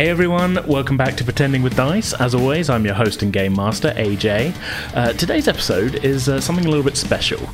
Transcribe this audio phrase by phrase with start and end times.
[0.00, 2.14] Hey everyone, welcome back to Pretending with Dice.
[2.14, 4.56] As always, I'm your host and game master, AJ.
[4.96, 7.46] Uh, today's episode is uh, something a little bit special.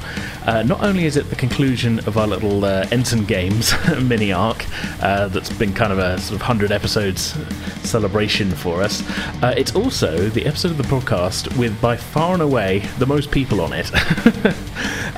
[0.44, 4.64] Uh, not only is it the conclusion of our little uh, Ensign Games mini arc
[5.02, 7.34] uh, that's been kind of a sort of 100 episodes
[7.82, 9.02] celebration for us,
[9.42, 13.32] uh, it's also the episode of the podcast with by far and away the most
[13.32, 13.90] people on it.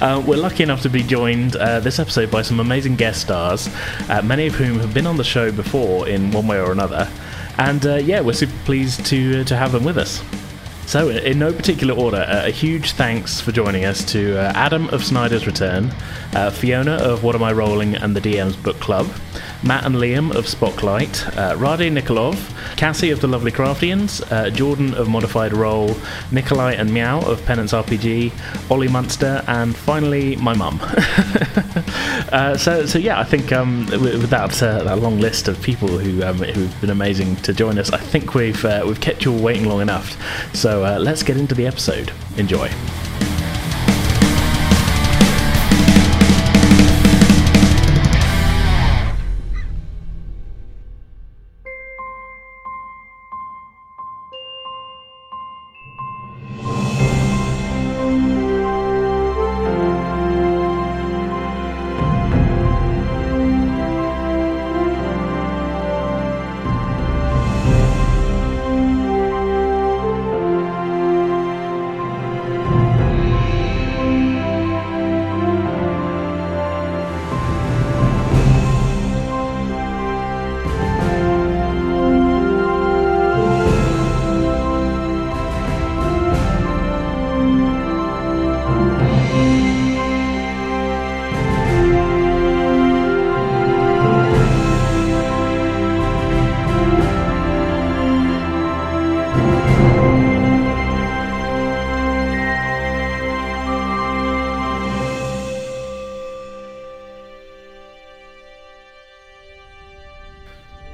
[0.27, 1.53] we're lucky enough to be joined
[1.83, 3.69] this episode by some amazing guest stars,
[4.25, 7.07] many of whom have been on the show before in one way or another.
[7.59, 10.23] And uh, yeah, we're super pleased to uh, to have them with us.
[10.87, 14.89] So, in no particular order, uh, a huge thanks for joining us to uh, Adam
[14.89, 15.93] of Snyder's Return,
[16.33, 19.07] uh, Fiona of What Am I Rolling and the DM's Book Club,
[19.63, 22.37] Matt and Liam of Spotlight, uh, Rade Nikolov,
[22.77, 25.97] Cassie of the Lovely Craftians, uh, Jordan of Modified Roll,
[26.31, 28.33] Nikolai and Meow of Penance RPG,
[28.71, 30.79] Ollie Munster, and finally my mum.
[32.33, 35.89] uh, so, so yeah, I think um, with that, uh, that long list of people
[35.89, 39.33] who um, who've been amazing to join us, I think we've uh, we've kept you
[39.33, 40.17] all waiting long enough.
[40.55, 42.13] So uh, let's get into the episode.
[42.37, 42.71] Enjoy.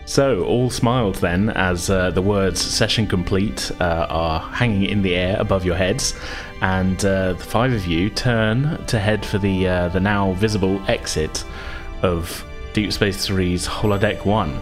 [0.06, 5.14] So, all smiled then as uh, the words session complete uh, are hanging in the
[5.14, 6.14] air above your heads,
[6.60, 10.78] and uh, the five of you turn to head for the, uh, the now visible
[10.90, 11.44] exit
[12.02, 12.44] of
[12.74, 14.58] Deep Space Three's Holodeck 1.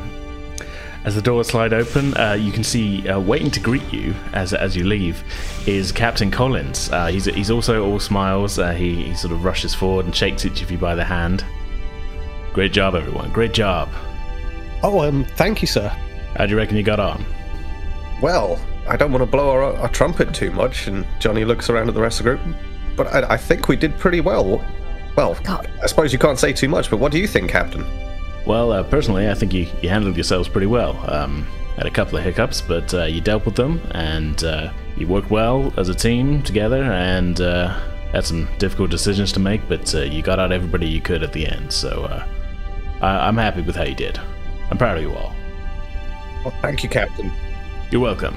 [1.04, 4.54] As the doors slide open, uh, you can see uh, waiting to greet you as,
[4.54, 5.24] as you leave
[5.66, 6.88] is Captain Collins.
[7.10, 8.56] he's, he's also all smiles.
[8.76, 11.44] he, he sort of rushes forward and shakes each of you by the hand.
[12.52, 13.32] Great job, everyone.
[13.32, 13.88] Great job.
[14.82, 15.88] Oh, um, thank you, sir.
[16.36, 17.24] How do you reckon you got on?
[18.20, 21.88] Well, I don't want to blow our, our trumpet too much, and Johnny looks around
[21.88, 22.56] at the rest of the group,
[22.96, 24.64] but I, I think we did pretty well.
[25.16, 25.70] Well, God.
[25.82, 27.84] I suppose you can't say too much, but what do you think, Captain?
[28.46, 30.98] Well, uh, personally, I think you, you handled yourselves pretty well.
[31.10, 35.06] Um, had a couple of hiccups, but uh, you dealt with them, and uh, you
[35.06, 37.68] worked well as a team together, and uh,
[38.10, 41.32] had some difficult decisions to make, but uh, you got out everybody you could at
[41.32, 41.72] the end.
[41.72, 42.26] So uh,
[43.00, 44.18] I- I'm happy with how you did.
[44.72, 45.34] I'm proud of you all.
[46.46, 47.30] Well, thank you, Captain.
[47.90, 48.34] You're welcome.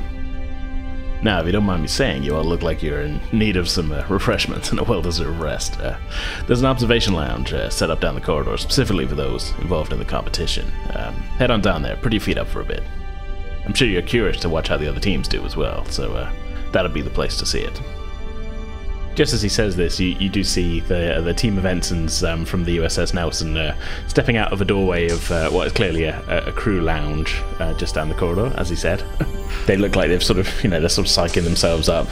[1.23, 3.69] Now, if you don't mind me saying, you all look like you're in need of
[3.69, 5.79] some uh, refreshments and a well deserved rest.
[5.79, 5.97] Uh,
[6.45, 9.97] there's an observation lounge uh, set up down the corridor specifically for those involved in
[9.97, 10.69] the competition.
[10.93, 12.83] Um, head on down there, put your feet up for a bit.
[13.65, 16.33] I'm sure you're curious to watch how the other teams do as well, so uh,
[16.73, 17.81] that'll be the place to see it.
[19.15, 22.45] Just as he says this, you, you do see the the team of ensigns um,
[22.45, 23.75] from the USS Nelson uh,
[24.07, 27.73] stepping out of a doorway of uh, what is clearly a, a crew lounge uh,
[27.75, 29.03] just down the corridor, as he said.
[29.65, 32.07] they look like they've sort of, you know, they're sort of psyching themselves up.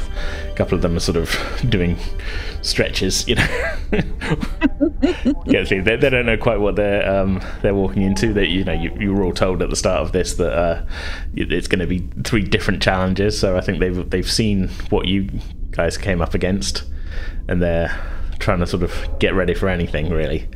[0.49, 1.35] A couple of them are sort of
[1.69, 1.97] doing
[2.61, 3.47] stretches, you know.
[5.45, 8.33] yeah, they, they, don't know quite what they're um, they're walking into.
[8.33, 10.85] That you know, you, you were all told at the start of this that uh,
[11.35, 13.37] it's going to be three different challenges.
[13.37, 15.29] So I think they've they've seen what you
[15.71, 16.83] guys came up against
[17.47, 17.95] and they're
[18.39, 20.47] trying to sort of get ready for anything really.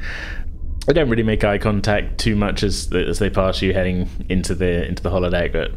[0.85, 4.55] They don't really make eye contact too much as as they pass you heading into
[4.55, 5.71] the into the holodeck, but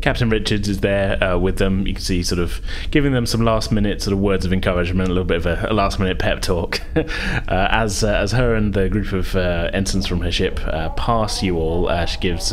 [0.00, 1.86] Captain Richards is there uh, with them.
[1.86, 5.08] You can see sort of giving them some last minute sort of words of encouragement,
[5.08, 7.04] a little bit of a, a last minute pep talk, uh,
[7.48, 11.42] as uh, as her and the group of uh, ensigns from her ship uh, pass
[11.42, 11.88] you all.
[11.88, 12.52] Uh, she gives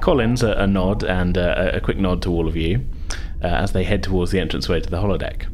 [0.00, 2.84] Collins a, a, nod and a, a, quick nod to all of you
[3.40, 5.44] as they head towards the entranceway to the holodeck.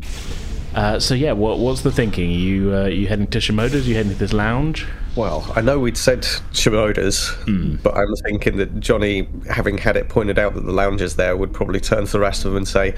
[0.75, 2.31] Uh, so yeah, what what's the thinking?
[2.31, 3.89] Are you uh, you heading to Shimoda's?
[3.89, 4.87] You heading to this lounge?
[5.17, 6.23] Well, I know we'd said
[6.53, 7.83] Shimoda's, mm.
[7.83, 11.37] but I'm thinking that Johnny, having had it pointed out that the lounge is there,
[11.37, 12.95] would probably turn to the rest of them and say,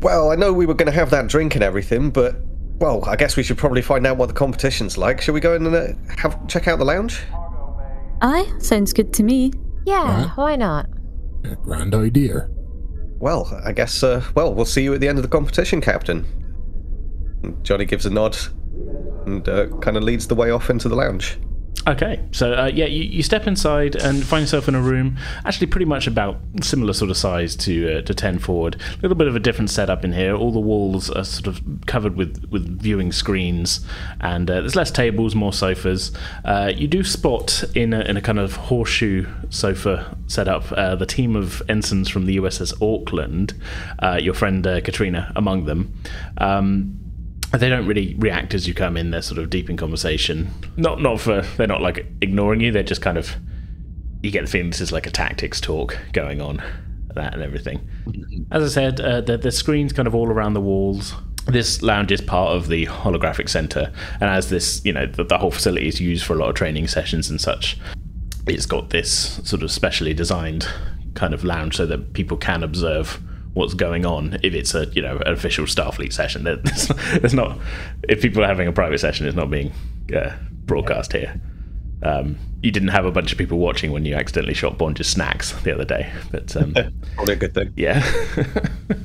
[0.00, 2.36] "Well, I know we were going to have that drink and everything, but
[2.78, 5.20] well, I guess we should probably find out what the competition's like.
[5.20, 7.20] Shall we go in and uh, have check out the lounge?"
[8.22, 9.52] Aye, sounds good to me.
[9.86, 10.86] Yeah, why not?
[11.64, 12.48] Grand idea.
[13.18, 16.26] Well, I guess, uh, well, we'll see you at the end of the competition, Captain.
[17.62, 18.36] Johnny gives a nod
[19.26, 21.38] and uh, kind of leads the way off into the lounge.
[21.86, 25.66] Okay, so uh, yeah, you, you step inside and find yourself in a room, actually
[25.66, 28.80] pretty much about similar sort of size to uh, to ten forward.
[28.94, 30.34] A little bit of a different setup in here.
[30.34, 33.84] All the walls are sort of covered with with viewing screens,
[34.20, 36.10] and uh, there's less tables, more sofas.
[36.46, 41.06] Uh, you do spot in a, in a kind of horseshoe sofa setup uh, the
[41.06, 43.52] team of ensigns from the USS Auckland,
[43.98, 45.92] uh, your friend Katrina among them.
[46.38, 47.03] Um,
[47.60, 49.10] they don't really react as you come in.
[49.10, 50.50] They're sort of deep in conversation.
[50.76, 52.72] Not not for they're not like ignoring you.
[52.72, 53.36] They're just kind of
[54.22, 56.62] you get the feeling this is like a tactics talk going on,
[57.14, 57.86] that and everything.
[58.50, 61.14] As I said, uh, the, the screens kind of all around the walls.
[61.46, 65.36] This lounge is part of the holographic center, and as this, you know, the, the
[65.36, 67.78] whole facility is used for a lot of training sessions and such.
[68.46, 70.66] It's got this sort of specially designed
[71.14, 73.20] kind of lounge so that people can observe
[73.54, 76.44] what's going on if it's a you know an official Starfleet session.
[76.44, 76.88] There's,
[77.20, 77.58] there's not
[78.08, 79.72] if people are having a private session, it's not being
[80.14, 80.36] uh,
[80.66, 81.40] broadcast here.
[82.02, 85.52] Um, you didn't have a bunch of people watching when you accidentally shot Bonge's snacks
[85.62, 86.74] the other day, but um,
[87.14, 87.72] probably a good thing.
[87.76, 88.04] Yeah.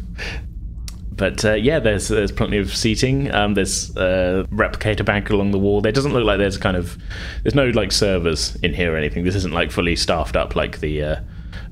[1.12, 3.34] but uh, yeah, there's there's plenty of seating.
[3.34, 5.82] Um, there's a replicator bank along the wall.
[5.82, 6.98] There doesn't look like there's kind of
[7.44, 9.24] there's no like servers in here or anything.
[9.24, 11.20] This isn't like fully staffed up like the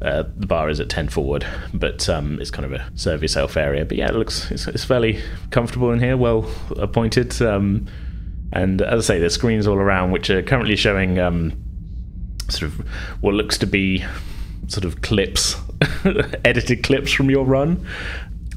[0.02, 3.58] uh, the bar is at 10 forward, but um, it's kind of a serve yourself
[3.58, 3.86] area.
[3.86, 7.42] But yeah, it looks it's, it's fairly comfortable in here, well appointed.
[7.42, 7.88] Um,
[8.54, 11.54] and as I say, there's screens all around which are currently showing um,
[12.50, 12.88] sort of
[13.22, 14.06] what looks to be
[14.68, 15.56] sort of clips,
[16.46, 17.86] edited clips from your run.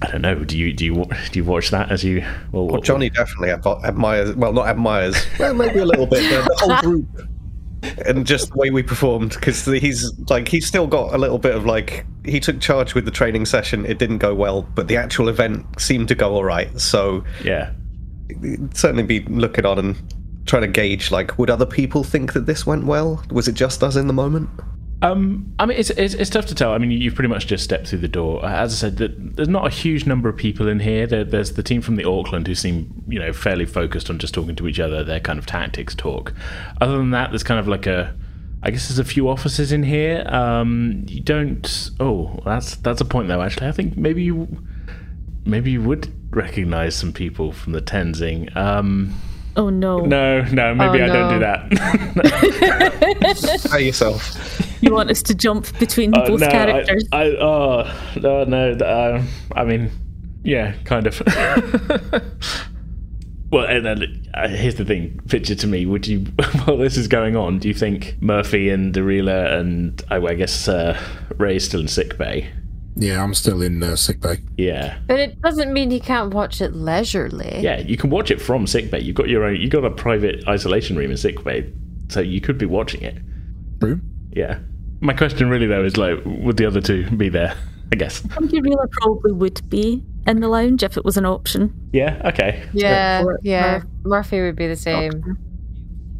[0.02, 0.44] I don't know.
[0.44, 2.24] Do you do you do you watch that as you?
[2.52, 4.34] Well, well Johnny definitely admires.
[4.34, 5.16] Well, not admires.
[5.38, 6.22] Well, maybe a little bit.
[6.22, 7.28] the whole group
[8.04, 11.54] and just the way we performed because he's like he's still got a little bit
[11.54, 14.96] of like he took charge with the training session it didn't go well but the
[14.96, 17.72] actual event seemed to go all right so yeah.
[18.74, 19.96] certainly be looking on and
[20.46, 23.22] trying to gauge like would other people think that this went well?
[23.30, 24.50] Was it just us in the moment
[25.02, 26.72] um, I mean, it's, it's, it's tough to tell.
[26.72, 28.44] I mean, you've pretty much just stepped through the door.
[28.44, 31.06] As I said, there's not a huge number of people in here.
[31.06, 34.34] There, there's the team from the Auckland who seem, you know, fairly focused on just
[34.34, 35.02] talking to each other.
[35.02, 36.34] Their kind of tactics talk.
[36.82, 38.14] Other than that, there's kind of like a,
[38.62, 40.22] I guess there's a few officers in here.
[40.26, 41.90] Um, you don't.
[41.98, 43.40] Oh, that's that's a point though.
[43.40, 44.48] Actually, I think maybe you,
[45.46, 48.54] maybe you would recognize some people from the Tenzing.
[48.54, 49.14] Um,
[49.56, 50.00] Oh no.
[50.00, 51.12] No, no, maybe oh, I no.
[51.12, 51.68] don't do that.
[53.72, 54.69] By yourself.
[54.80, 57.06] You want us to jump between uh, both no, characters?
[57.12, 58.72] I, I, oh, no, no.
[58.72, 59.22] Uh,
[59.54, 59.90] I mean,
[60.42, 61.20] yeah, kind of.
[63.50, 65.20] well, and then uh, here's the thing.
[65.28, 65.86] Picture to me.
[65.86, 66.20] Would you,
[66.64, 70.68] while this is going on, do you think Murphy and Darila and I, I guess
[70.68, 70.98] uh,
[71.36, 72.50] Ray's still in sick bay?
[72.96, 74.40] Yeah, I'm still in uh, sickbay.
[74.56, 77.60] Yeah, but it doesn't mean you can't watch it leisurely.
[77.60, 79.00] Yeah, you can watch it from sickbay.
[79.00, 79.56] You've got your own.
[79.56, 81.72] You've got a private isolation room in sickbay,
[82.08, 83.16] so you could be watching it.
[83.80, 84.00] True.
[84.32, 84.58] Yeah.
[85.00, 87.56] My question really though is like, would the other two be there?
[87.92, 88.24] I guess.
[88.24, 91.74] I think really probably would be in the lounge if it was an option.
[91.92, 92.20] Yeah.
[92.24, 92.62] Okay.
[92.72, 93.24] Yeah.
[93.42, 93.82] Yeah.
[94.04, 95.38] Murphy would be the same.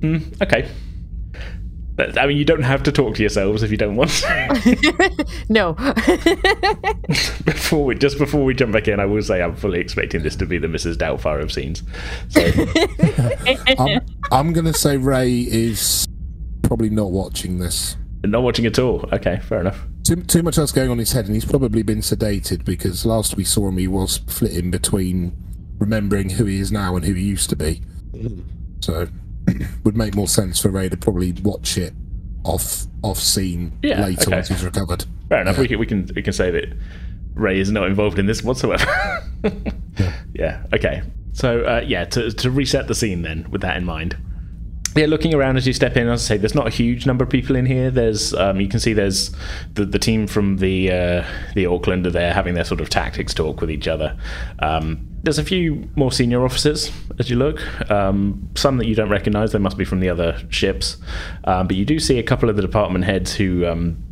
[0.01, 0.69] Mm, okay.
[2.17, 5.27] I mean, you don't have to talk to yourselves if you don't want to.
[5.49, 5.75] no.
[7.45, 10.35] before we, just before we jump back in, I will say I'm fully expecting this
[10.37, 10.97] to be the Mrs.
[10.97, 11.83] Doubtfire of scenes.
[12.29, 12.41] So.
[13.79, 14.01] I'm,
[14.33, 16.07] I'm going to say Ray is
[16.63, 17.97] probably not watching this.
[18.23, 19.09] Not watching at all.
[19.13, 19.81] Okay, fair enough.
[20.05, 23.07] Too, too much else going on in his head, and he's probably been sedated because
[23.07, 25.37] last we saw him, he was flitting between
[25.79, 27.81] remembering who he is now and who he used to be.
[28.81, 29.09] So
[29.85, 31.95] would make more sense for Ray to probably watch it
[32.45, 34.37] off off scene yeah, later okay.
[34.37, 35.05] once he's recovered.
[35.29, 35.57] Fair enough.
[35.57, 35.63] Yeah.
[35.63, 36.77] We can we can we can say that
[37.35, 38.85] Ray is not involved in this whatsoever.
[39.45, 40.13] yeah.
[40.35, 40.63] yeah.
[40.75, 41.03] Okay.
[41.33, 44.17] So uh, yeah, to to reset the scene then, with that in mind.
[44.97, 47.23] Yeah, looking around as you step in, as I say, there's not a huge number
[47.23, 47.93] of people in here.
[47.93, 49.31] There's, um, you can see there's
[49.75, 53.33] the, the team from the uh, the Auckland are there having their sort of tactics
[53.33, 54.19] talk with each other.
[54.59, 57.61] Um, there's a few more senior officers as you look.
[57.89, 60.97] Um, some that you don't recognise; they must be from the other ships.
[61.45, 64.03] Um, but you do see a couple of the department heads who um,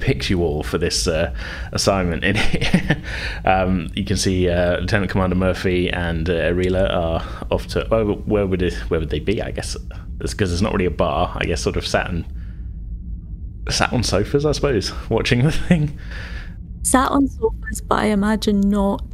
[0.00, 1.32] picked you all for this uh,
[1.70, 2.24] assignment.
[2.24, 2.36] In
[3.44, 7.94] um, you can see uh, Lieutenant Commander Murphy and uh, Arila are off to.
[7.94, 9.40] Oh, where would it, where would they be?
[9.40, 9.76] I guess
[10.20, 11.36] it's because it's not really a bar.
[11.36, 12.24] I guess sort of sat and
[13.70, 15.98] sat on sofas, I suppose, watching the thing.
[16.82, 19.04] Sat on sofas, but I imagine not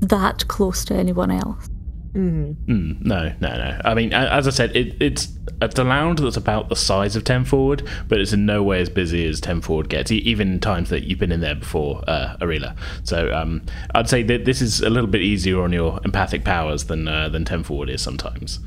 [0.00, 1.68] that close to anyone else.
[2.14, 2.72] Mm-hmm.
[2.72, 3.80] Mm, no, no, no.
[3.84, 7.24] I mean, as I said, it, it's it's a lounge that's about the size of
[7.24, 10.52] Ten Forward, but it's in no way as busy as Ten Forward gets, e- even
[10.52, 12.76] in times that you've been in there before, uh, Arela.
[13.02, 13.62] So um,
[13.96, 17.30] I'd say that this is a little bit easier on your empathic powers than uh,
[17.30, 18.60] than Ten Forward is sometimes.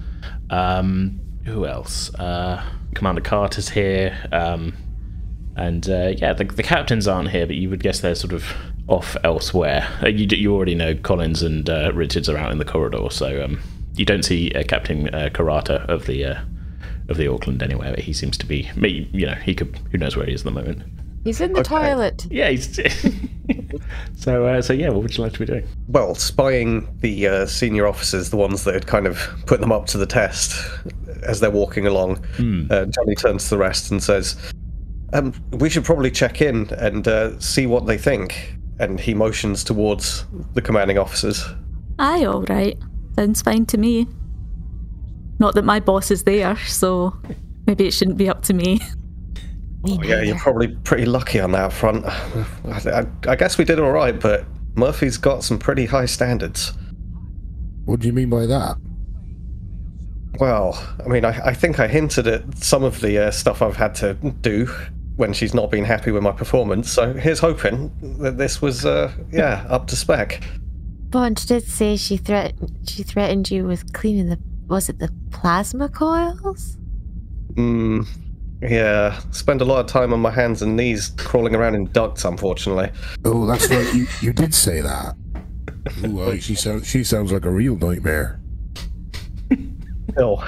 [0.49, 2.13] Um, who else?
[2.15, 2.63] Uh,
[2.93, 4.17] Commander Carter's here.
[4.31, 4.73] Um,
[5.55, 8.45] and uh, yeah, the, the captains aren't here, but you would guess they're sort of
[8.87, 9.87] off elsewhere.
[10.03, 13.43] Uh, you, you already know Collins and uh, Richards are out in the corridor, so
[13.43, 13.59] um,
[13.95, 16.41] you don't see uh, Captain uh, Karata of the uh,
[17.09, 17.91] of the Auckland anywhere.
[17.91, 18.69] But he seems to be,
[19.11, 20.83] you know, he could, who knows where he is at the moment.
[21.27, 21.67] He's in the Okay.
[21.69, 22.25] toilet.
[22.31, 22.73] Yeah, he's.
[24.15, 25.67] so uh, so yeah, what would you like to be doing?
[25.89, 29.87] Well, spying the uh, senior officers, the ones that had kind of put them up
[29.87, 30.55] to the test
[31.23, 32.23] as they're walking along,
[32.71, 34.37] uh, Johnny turns to the rest and says,
[35.11, 39.65] um, "We should probably check in and uh, see what they think." And he motions
[39.65, 41.43] towards the commanding officers.
[41.99, 42.77] Aye, all right.
[43.17, 44.07] Sounds fine to me.
[45.39, 47.13] Not that my boss is there, so
[47.65, 48.79] maybe it shouldn't be up to me.
[49.85, 52.05] Oh, yeah, you're probably pretty lucky on that front.
[52.05, 52.15] I,
[53.25, 56.73] I, I guess we did all right, but Murphy's got some pretty high standards.
[57.85, 58.77] What do you mean by that?
[60.39, 63.77] Well, I mean, I, I think I hinted at some of the uh, stuff I've
[63.77, 64.67] had to do
[65.15, 66.91] when she's not been happy with my performance.
[66.91, 70.43] So here's hoping that this was, uh, yeah, up to spec.
[71.09, 72.53] Bond did say she threat
[72.85, 76.77] she threatened you with cleaning the was it the plasma coils?
[77.53, 78.05] Mm,
[78.61, 82.25] yeah, spend a lot of time on my hands and knees crawling around in ducts,
[82.25, 82.91] unfortunately.
[83.25, 83.93] Oh, that's right.
[83.93, 85.15] You, you did say that.
[86.05, 88.39] Ooh, aye, she sounds she sounds like a real nightmare.
[90.19, 90.43] Oh,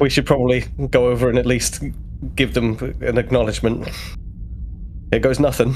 [0.00, 1.82] we should probably go over and at least
[2.36, 3.88] give them an acknowledgement.
[5.10, 5.74] It goes nothing.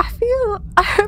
[0.00, 0.62] I feel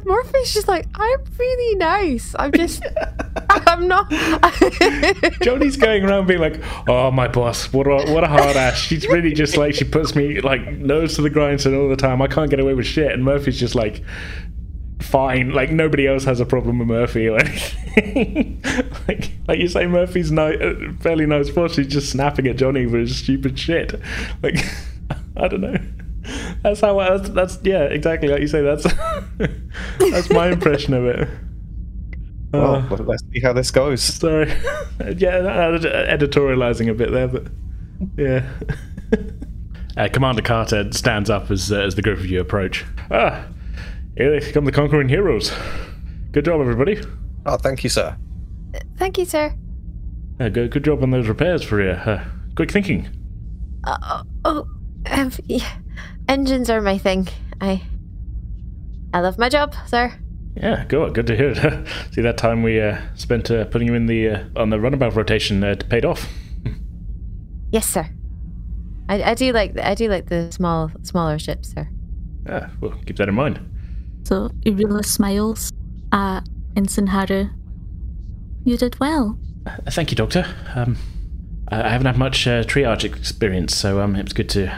[0.04, 2.36] Murphy's just like I'm really nice.
[2.38, 2.84] I'm just
[3.66, 4.10] I'm not.
[5.42, 9.06] Johnny's going around being like, "Oh, my boss, what a what a hard ass." She's
[9.08, 12.20] really just like she puts me like nose to the grindstone all the time.
[12.22, 14.02] I can't get away with shit, and Murphy's just like,
[15.00, 15.50] fine.
[15.50, 17.30] Like nobody else has a problem with Murphy.
[17.30, 17.74] Like,
[19.08, 21.74] like, like you say, Murphy's ni- uh, fairly nice boss.
[21.74, 24.00] She's just snapping at Johnny for his stupid shit.
[24.42, 24.56] Like,
[25.36, 25.76] I don't know.
[26.62, 26.98] That's how.
[26.98, 28.62] That's, that's yeah, exactly like you say.
[28.62, 28.84] That's
[29.98, 31.28] that's my impression of it.
[32.60, 34.02] Well, Uh, let's see how this goes.
[34.02, 34.48] Sorry.
[35.16, 37.46] yeah, uh, editorializing a bit there, but
[38.16, 38.48] yeah.
[39.96, 42.84] uh, Commander Carter stands up as uh, as the group of you approach.
[43.10, 43.46] Ah,
[44.16, 45.52] here they come, the conquering heroes.
[46.32, 47.00] Good job, everybody.
[47.46, 48.16] Oh, thank you, sir.
[48.96, 49.54] Thank you, sir.
[50.40, 51.90] Uh, good, good job on those repairs for you.
[51.90, 52.24] Uh,
[52.56, 53.08] quick thinking.
[53.84, 54.66] Uh, oh,
[55.10, 55.76] um, yeah.
[56.28, 57.28] engines are my thing.
[57.60, 57.82] I
[59.12, 60.18] I love my job, sir.
[60.56, 61.14] Yeah, good.
[61.14, 61.88] Good to hear it.
[62.12, 65.14] See that time we uh, spent uh, putting you in the uh, on the runabout
[65.14, 66.28] rotation uh, paid off.
[67.72, 68.08] Yes, sir.
[69.08, 71.88] I, I do like I do like the small smaller ships, sir.
[72.46, 73.58] Yeah, well, keep that in mind.
[74.22, 75.72] So Urula smiles
[76.12, 76.42] at
[76.76, 77.48] Ensign Haru.
[78.64, 79.36] You did well.
[79.66, 80.46] Uh, thank you, Doctor.
[80.76, 80.96] Um,
[81.66, 84.72] I I haven't had much uh, triage experience, so um, it was good to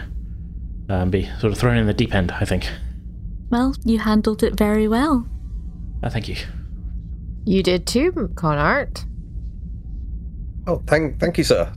[0.88, 2.32] um, be sort of thrown in the deep end.
[2.32, 2.66] I think.
[3.50, 5.28] Well, you handled it very well.
[6.02, 6.36] Uh, thank you.
[7.44, 9.04] You did too, Conart.
[10.66, 11.72] Oh, thank, thank you, sir.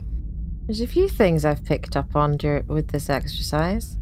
[0.66, 3.98] There's a few things I've picked up on dur- with this exercise.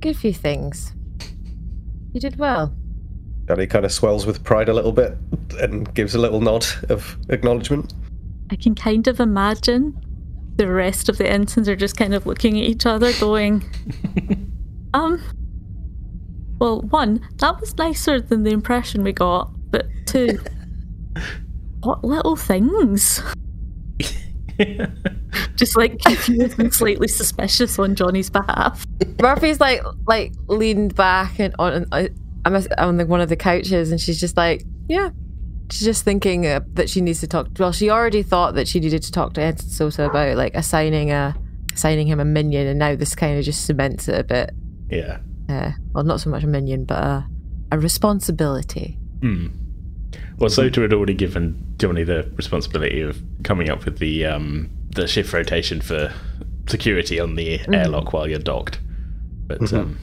[0.00, 0.92] Good few things.
[2.12, 2.74] You did well.
[3.48, 5.16] Johnny kind of swells with pride a little bit
[5.60, 7.92] and gives a little nod of acknowledgement.
[8.50, 10.00] I can kind of imagine
[10.56, 13.64] the rest of the ensigns are just kind of looking at each other, going,
[14.94, 15.20] um,
[16.64, 20.38] well, one, that was nicer than the impression we got, but two,
[21.80, 23.20] what little things?
[25.56, 28.86] just like confused and slightly suspicious on Johnny's behalf.
[29.20, 32.08] Murphy's like like leaned back and on uh,
[32.46, 35.10] I'm on the, one of the couches, and she's just like, yeah.
[35.70, 37.48] She's just thinking uh, that she needs to talk.
[37.58, 41.10] Well, she already thought that she needed to talk to Ed Sosa about like assigning
[41.10, 41.36] a
[41.74, 44.54] assigning him a minion, and now this kind of just cements it a bit.
[44.88, 45.18] Yeah.
[45.48, 47.26] Uh, well, not so much a minion, but a,
[47.72, 48.98] a responsibility.
[49.20, 49.48] Hmm.
[50.38, 55.06] Well, Sota had already given Johnny the responsibility of coming up with the um, the
[55.06, 56.12] shift rotation for
[56.68, 58.78] security on the airlock while you're docked.
[59.46, 59.98] But um,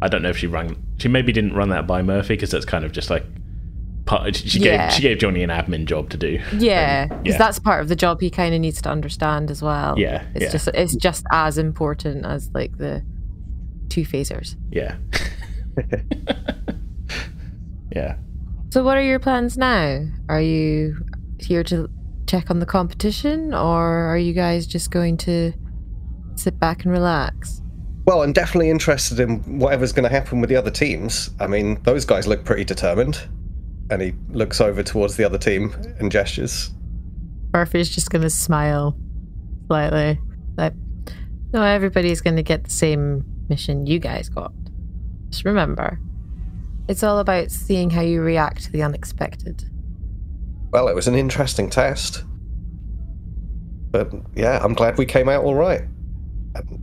[0.00, 0.82] I don't know if she run.
[0.98, 3.24] She maybe didn't run that by Murphy because that's kind of just like
[4.04, 4.36] part.
[4.36, 4.88] She Yeah.
[4.88, 6.40] gave she gave Johnny an admin job to do.
[6.56, 7.38] Yeah, because yeah.
[7.38, 9.98] that's part of the job he kind of needs to understand as well.
[9.98, 10.50] Yeah, it's yeah.
[10.50, 13.04] just it's just as important as like the
[13.88, 14.56] two phasers.
[14.70, 14.96] Yeah.
[17.94, 18.16] yeah.
[18.70, 20.06] So, what are your plans now?
[20.28, 21.04] Are you
[21.38, 21.90] here to
[22.26, 25.52] check on the competition, or are you guys just going to
[26.36, 27.60] sit back and relax?
[28.04, 31.30] Well, I'm definitely interested in whatever's going to happen with the other teams.
[31.38, 33.20] I mean, those guys look pretty determined.
[33.90, 36.70] And he looks over towards the other team and gestures.
[37.52, 38.96] Murphy's just going to smile
[39.66, 40.18] slightly.
[40.56, 40.72] Like,
[41.52, 44.52] no, everybody's going to get the same mission you guys got.
[45.30, 45.98] Just remember,
[46.88, 49.64] it's all about seeing how you react to the unexpected.
[50.70, 52.24] Well, it was an interesting test.
[53.90, 55.82] But yeah, I'm glad we came out all right.
[56.54, 56.82] And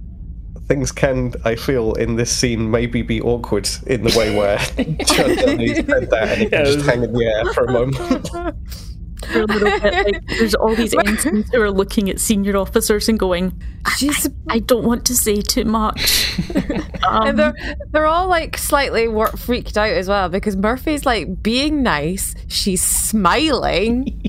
[0.67, 4.57] things can, I feel, in this scene maybe be awkward in the way where
[5.05, 8.29] Johnny said that and he can just hang in the air for a moment.
[9.31, 13.07] For a little bit, like, there's all these ensigns who are looking at senior officers
[13.09, 13.59] and going,
[13.97, 16.39] She's I don't want to say too much.
[17.07, 17.53] Um, and they're
[17.91, 22.35] they're all like slightly wor- freaked out as well because Murphy's like being nice.
[22.47, 24.21] She's smiling.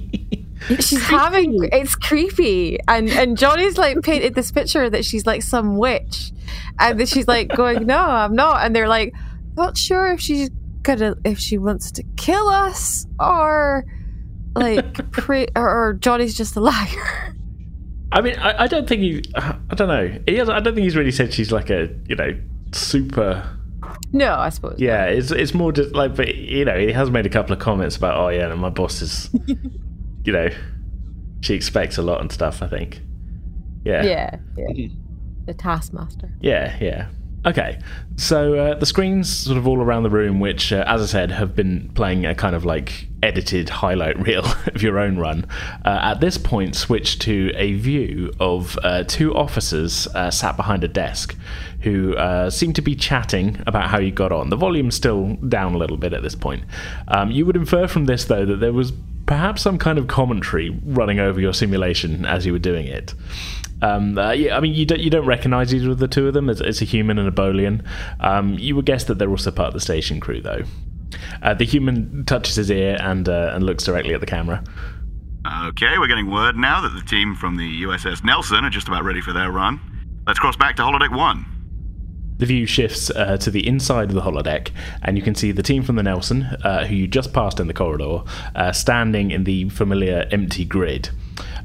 [0.79, 5.77] She's having it's creepy, and and Johnny's like painted this picture that she's like some
[5.77, 6.33] witch,
[6.79, 9.13] and she's like going, "No, I'm not," and they're like,
[9.57, 10.51] "Not sure if she's
[10.83, 13.85] gonna if she wants to kill us or
[14.55, 17.37] like pre or, or Johnny's just a liar."
[18.13, 19.23] I mean, I, I don't think he.
[19.37, 20.19] I don't know.
[20.27, 22.39] He has, I don't think he's really said she's like a you know
[22.73, 23.57] super.
[24.13, 24.77] No, I suppose.
[24.79, 27.59] Yeah, it's it's more just like, but you know, he has made a couple of
[27.61, 29.31] comments about, oh yeah, and my boss is,
[30.25, 30.49] you know,
[31.41, 32.63] she expects a lot and stuff.
[32.63, 33.01] I think.
[33.85, 34.05] Yeah.
[34.05, 34.89] Yeah, yeah.
[35.47, 36.31] The taskmaster.
[36.41, 37.09] Yeah, yeah.
[37.47, 37.79] Okay,
[38.17, 41.31] so uh, the screens sort of all around the room, which, uh, as I said,
[41.31, 45.47] have been playing a kind of like edited highlight reel of your own run,
[45.85, 50.85] uh, at this point switch to a view of uh, two officers uh, sat behind
[50.85, 51.37] a desk
[51.83, 54.51] who uh, seem to be chatting about how you got on.
[54.51, 56.65] The volume's still down a little bit at this point.
[57.09, 58.93] Um, you would infer from this, though, that there was
[59.27, 63.15] perhaps some kind of commentary running over your simulation as you were doing it.
[63.83, 66.35] Um, uh, yeah, I mean, you don't you don't recognise either of the two of
[66.35, 67.85] them as, as a human and a Bolian.
[68.21, 70.65] Um, you would guess that they're also part of the station crew, though.
[71.43, 74.63] Uh, the human touches his ear and uh, and looks directly at the camera.
[75.47, 79.05] Okay, we're getting word now that the team from the USS Nelson are just about
[79.05, 79.81] ready for their run.
[80.27, 81.47] Let's cross back to holodeck one.
[82.37, 84.71] The view shifts uh, to the inside of the holodeck,
[85.03, 87.67] and you can see the team from the Nelson, uh, who you just passed in
[87.67, 88.23] the corridor,
[88.55, 91.11] uh, standing in the familiar empty grid.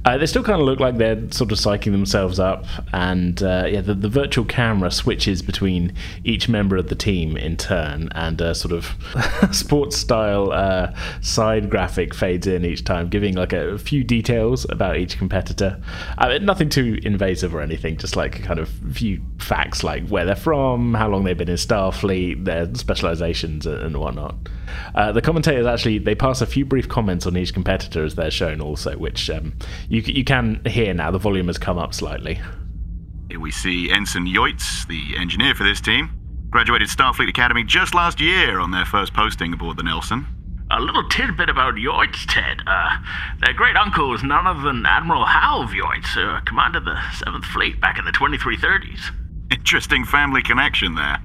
[0.06, 3.66] Uh, they still kind of look like they're sort of psyching themselves up, and uh,
[3.68, 8.40] yeah, the, the virtual camera switches between each member of the team in turn, and
[8.42, 8.96] a sort of
[9.52, 14.98] sports style uh, side graphic fades in each time, giving like a few details about
[14.98, 15.82] each competitor.
[16.42, 20.36] Nothing too invasive or anything, just like a kind of few facts like where they're
[20.36, 24.36] from, how long they've been in Starfleet, their specializations, and whatnot.
[24.94, 28.32] Uh, the commentators actually they pass a few brief comments on each competitor as they're
[28.32, 29.54] shown also, which um,
[29.90, 31.12] you you can hear now.
[31.12, 32.40] The volume has come up slightly.
[33.30, 36.12] Here we see Ensign Yoitz, the engineer for this team.
[36.50, 40.28] Graduated Starfleet Academy just last year on their first posting aboard the Nelson.
[40.72, 42.62] A little tidbit about Yoitz, Ted.
[42.66, 42.98] Uh,
[43.40, 47.46] their great uncle was none other than Admiral Hal Yoitz, who uh, commanded the 7th
[47.46, 49.12] Fleet back in the 2330s.
[49.52, 51.20] Interesting family connection there.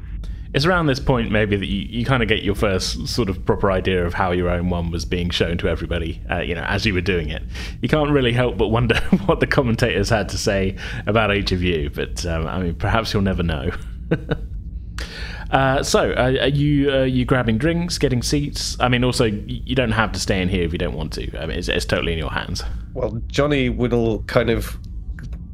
[0.53, 3.45] It's around this point maybe that you, you kind of get your first sort of
[3.45, 6.65] proper idea of how your own one was being shown to everybody, uh, you know,
[6.65, 7.43] as you were doing it.
[7.83, 11.63] You can't really help but wonder what the commentators had to say about each of
[11.63, 13.71] you, but um, I mean, perhaps you'll never know.
[15.51, 18.77] Uh, so, uh, are you uh, you grabbing drinks, getting seats?
[18.79, 21.37] I mean, also you don't have to stay in here if you don't want to.
[21.39, 22.63] I mean, it's, it's totally in your hands.
[22.95, 24.79] Well, Johnny will kind of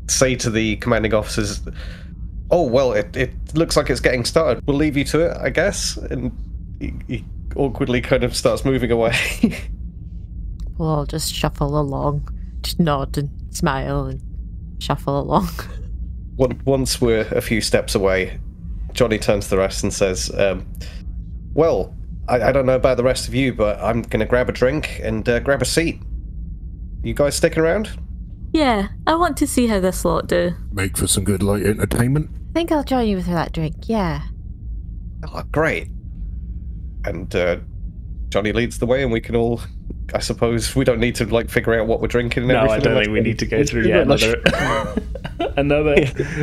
[0.08, 1.60] say to the commanding officers,
[2.50, 4.64] "Oh, well, it, it looks like it's getting started.
[4.66, 6.32] We'll leave you to it, I guess." And
[6.80, 9.14] he, he awkwardly kind of starts moving away.
[10.78, 12.28] We'll all just shuffle along,
[12.62, 14.20] just nod and smile and
[14.78, 15.48] shuffle along.
[16.36, 18.38] Once- we're a few steps away,
[18.92, 20.66] Johnny turns to the rest and says, um,
[21.54, 21.94] "Well,
[22.28, 24.52] I, I don't know about the rest of you, but I'm going to grab a
[24.52, 26.02] drink and uh, grab a seat.
[27.02, 27.88] You guys sticking around?"
[28.56, 30.54] Yeah, I want to see how this lot do.
[30.72, 32.30] Make for some good light entertainment.
[32.50, 33.74] I think I'll join you with that drink.
[33.82, 34.22] Yeah.
[35.28, 35.88] Oh, great.
[37.04, 37.58] And uh,
[38.30, 39.60] Johnny leads the way, and we can all,
[40.14, 42.44] I suppose, we don't need to like figure out what we're drinking.
[42.44, 44.42] And No, I don't think we need to go through yet another
[45.56, 45.94] another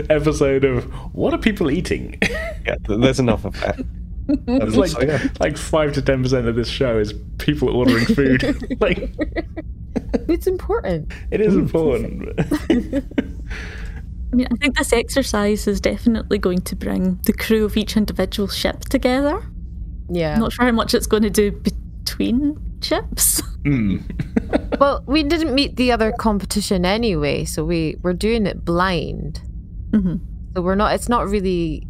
[0.10, 0.84] episode of
[1.15, 2.19] what are people eating.
[2.21, 3.80] Yeah, there's enough of that.
[4.47, 5.27] It's Um, like so, yeah.
[5.39, 8.41] like five to ten percent of this show is people ordering food.
[8.81, 9.12] like
[10.29, 11.12] It's important.
[11.31, 12.29] it is important.
[12.69, 17.95] I mean, I think this exercise is definitely going to bring the crew of each
[17.97, 19.43] individual ship together.
[20.09, 20.33] Yeah.
[20.33, 23.41] I'm not sure how much it's going to do between between ships.
[24.77, 29.41] Well, we didn't meet the other competition anyway, so we we're doing it blind.
[29.91, 30.19] Mhm.
[30.53, 30.93] So we're not.
[30.93, 31.88] It's not really.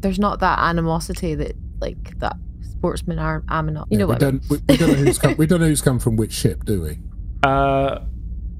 [0.00, 3.86] There's not that animosity that like that sportsmen are amino.
[3.90, 4.22] You Yeah, know we what?
[4.22, 4.40] I mean.
[4.40, 6.64] don't we, we don't know who's come we don't know who's come from which ship,
[6.64, 6.98] do we?
[7.42, 8.00] Uh,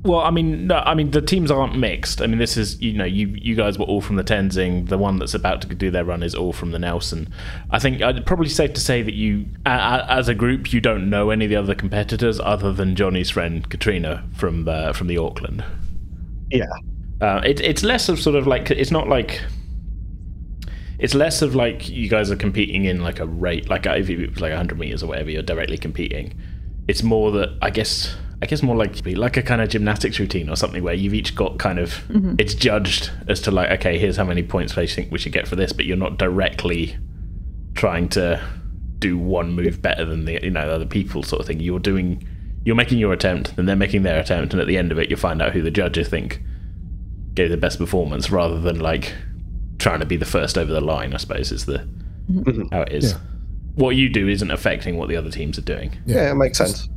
[0.03, 2.23] well, I mean, no, I mean the teams aren't mixed.
[2.23, 4.89] I mean, this is you know you you guys were all from the Tenzing.
[4.89, 7.31] The one that's about to do their run is all from the Nelson.
[7.71, 10.81] I think I'd probably safe to say that you, a- a- as a group, you
[10.81, 15.07] don't know any of the other competitors other than Johnny's friend Katrina from uh, from
[15.07, 15.63] the Auckland.
[16.51, 16.65] Yeah.
[17.21, 19.43] Uh, it, it's less of sort of like it's not like
[21.01, 24.27] it's less of like you guys are competing in like a rate like if you
[24.37, 26.39] like 100 meters or whatever you're directly competing.
[26.89, 30.49] It's more that i guess i guess more like like a kind of gymnastics routine
[30.49, 32.35] or something where you've each got kind of mm-hmm.
[32.37, 35.47] it's judged as to like okay here's how many points we think we should get
[35.47, 36.97] for this but you're not directly
[37.75, 38.43] trying to
[39.01, 41.59] do one move better than the you know the other people sort of thing.
[41.59, 42.27] You're doing
[42.65, 45.11] you're making your attempt and they're making their attempt and at the end of it
[45.11, 46.41] you find out who the judges think
[47.35, 49.15] gave the best performance rather than like
[49.81, 51.79] trying to be the first over the line i suppose is the
[52.71, 53.19] how it is Yeah.
[53.75, 56.89] what you do isn't affecting what the other teams are doing Yeah, it makes sense.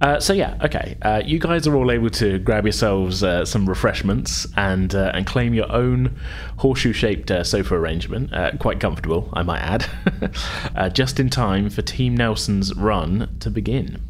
[0.00, 0.96] uh, so yeah, okay.
[1.02, 5.26] Uh, you guys are all able to grab yourselves uh, some refreshments and uh, and
[5.26, 6.16] claim your own
[6.56, 8.32] horseshoe-shaped uh, sofa arrangement.
[8.32, 9.84] Uh, quite comfortable, I might add.
[10.74, 14.00] uh, just in time for Team Nelson's run to begin.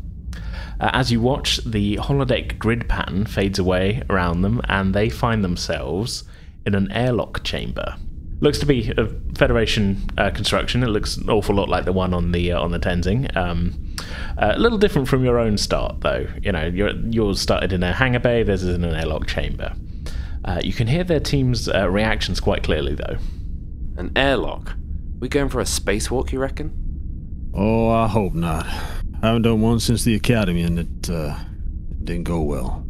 [0.80, 5.42] Uh, as you watch, the holodeck grid pattern fades away around them, and they find
[5.44, 6.22] themselves
[6.66, 7.96] in an airlock chamber.
[8.40, 10.82] Looks to be a Federation uh, construction.
[10.82, 13.34] It looks an awful lot like the one on the uh, on the Tenzing.
[13.36, 13.94] Um,
[14.38, 16.26] uh, a little different from your own start, though.
[16.42, 18.42] You know, your, yours started in a hangar bay.
[18.42, 19.74] Theirs is in an airlock chamber.
[20.44, 23.18] Uh, you can hear their team's uh, reactions quite clearly, though.
[23.96, 24.74] An airlock?
[25.18, 27.50] We going for a spacewalk, you reckon?
[27.52, 28.66] Oh, I hope not.
[29.22, 31.36] I haven't done one since the academy, and it uh,
[32.04, 32.86] didn't go well.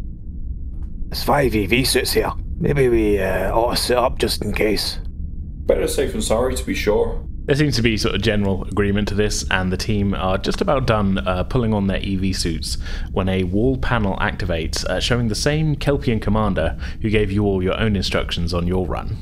[1.09, 2.33] There's five EV suits here.
[2.63, 4.99] Maybe we uh, ought to sit up just in case.
[5.65, 7.27] Better safe than sorry, to be sure.
[7.47, 10.61] There seems to be sort of general agreement to this, and the team are just
[10.61, 12.77] about done uh, pulling on their EV suits
[13.13, 17.63] when a wall panel activates, uh, showing the same Kelpien commander who gave you all
[17.63, 19.17] your own instructions on your run.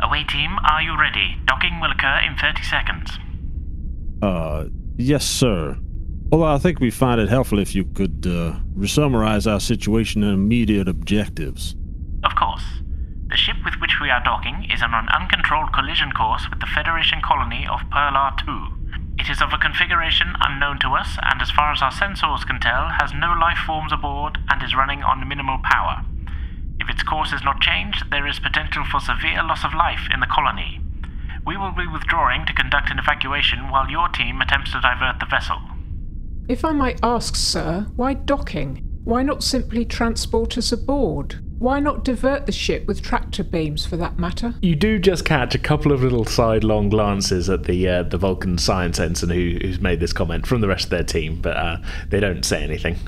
[0.00, 1.36] Away team, are you ready?
[1.46, 3.10] Docking will occur in 30 seconds.
[4.22, 5.76] Uh, yes, sir.
[6.30, 10.34] Although I think we find it helpful if you could uh, resummarize our situation and
[10.34, 11.74] immediate objectives.
[12.26, 12.82] Of course.
[13.28, 16.66] The ship with which we are docking is on an uncontrolled collision course with the
[16.66, 19.22] Federation colony of Perlar 2.
[19.22, 22.58] It is of a configuration unknown to us, and as far as our sensors can
[22.58, 26.04] tell, has no life forms aboard and is running on minimal power.
[26.80, 30.18] If its course is not changed, there is potential for severe loss of life in
[30.18, 30.80] the colony.
[31.46, 35.26] We will be withdrawing to conduct an evacuation while your team attempts to divert the
[35.30, 35.62] vessel.
[36.48, 38.85] If I might ask, sir, why docking?
[39.06, 41.38] Why not simply transport us aboard?
[41.60, 44.56] Why not divert the ship with tractor beams, for that matter?
[44.62, 48.58] You do just catch a couple of little sidelong glances at the uh, the Vulcan
[48.58, 51.76] science ensign who, who's made this comment from the rest of their team, but uh,
[52.08, 52.98] they don't say anything.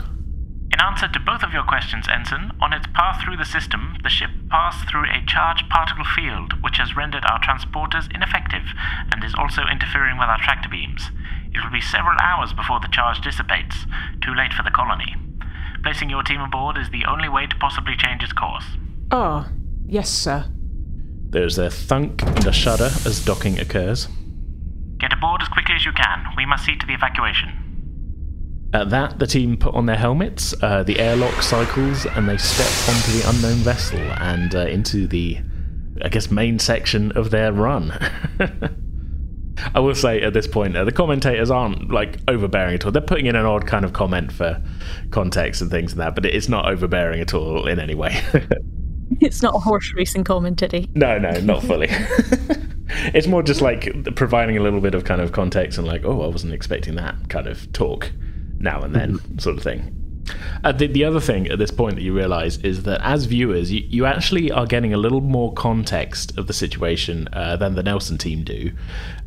[0.72, 4.08] In answer to both of your questions, Ensign, on its path through the system, the
[4.08, 8.70] ship passed through a charged particle field, which has rendered our transporters ineffective
[9.10, 11.10] and is also interfering with our tractor beams.
[11.52, 13.82] It will be several hours before the charge dissipates,
[14.22, 15.16] too late for the colony.
[15.82, 18.64] Placing your team aboard is the only way to possibly change its course.
[19.10, 19.50] Ah,
[19.86, 20.46] yes, sir.
[21.30, 24.08] There's a thunk and a shudder as docking occurs.
[24.98, 26.26] Get aboard as quickly as you can.
[26.36, 28.70] We must see to the evacuation.
[28.74, 32.94] At that, the team put on their helmets, uh, the airlock cycles, and they step
[32.94, 35.38] onto the unknown vessel and uh, into the,
[36.02, 37.92] I guess, main section of their run.
[39.74, 42.92] I will say at this point, uh, the commentators aren't like overbearing at all.
[42.92, 44.62] They're putting in an odd kind of comment for
[45.10, 48.20] context and things and that, but it's not overbearing at all in any way.
[49.20, 50.88] It's not a horse racing commentary.
[50.94, 51.88] no, no, not fully.
[53.14, 56.22] it's more just like providing a little bit of kind of context and like, oh,
[56.22, 58.12] I wasn't expecting that kind of talk
[58.58, 59.94] now and then, sort of thing.
[60.62, 63.72] Uh, the, the other thing at this point that you realize is that as viewers,
[63.72, 67.82] you, you actually are getting a little more context of the situation uh, than the
[67.82, 68.72] Nelson team do.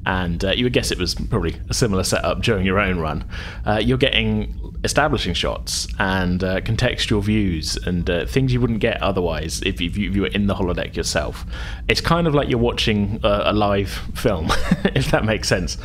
[0.06, 3.24] And uh, you would guess it was probably a similar setup during your own run.
[3.66, 9.02] Uh, you're getting establishing shots and uh, contextual views and uh, things you wouldn't get
[9.02, 11.46] otherwise if you, if you were in the holodeck yourself.
[11.88, 14.48] It's kind of like you're watching a, a live film,
[14.96, 15.78] if that makes sense.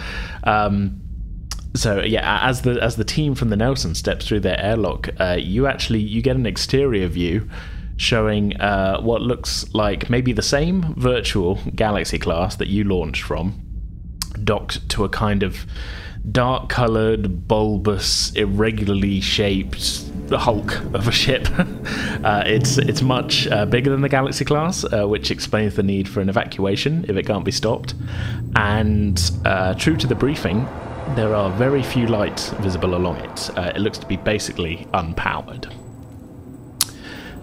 [0.44, 1.02] Um,
[1.74, 5.36] so yeah, as the as the team from the Nelson steps through their airlock, uh,
[5.38, 7.48] you actually you get an exterior view
[7.98, 13.60] showing uh, what looks like maybe the same virtual Galaxy class that you launched from,
[14.44, 15.66] docked to a kind of
[16.30, 20.02] dark coloured, bulbous, irregularly shaped
[20.34, 21.48] hulk of a ship.
[22.24, 26.08] uh, it's it's much uh, bigger than the Galaxy class, uh, which explains the need
[26.08, 27.94] for an evacuation if it can't be stopped.
[28.56, 30.66] And uh, true to the briefing,
[31.14, 33.50] there are very few lights visible along it.
[33.56, 35.72] Uh, it looks to be basically unpowered.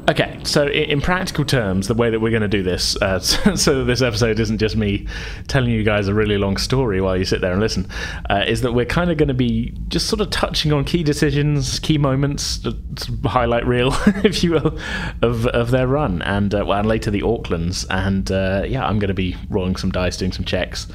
[0.10, 3.80] Okay, so in practical terms, the way that we're going to do this, uh, so
[3.80, 5.08] that this episode isn't just me
[5.48, 7.88] telling you guys a really long story while you sit there and listen,
[8.30, 11.04] uh, is that we're kind of going to be just sort of touching on key
[11.04, 12.68] decisions, key moments,
[13.24, 13.94] highlight reel,
[14.26, 14.78] if you will,
[15.22, 19.08] of, of their run, and uh, and later the Aucklands, and uh, yeah, I'm going
[19.08, 20.88] to be rolling some dice, doing some checks.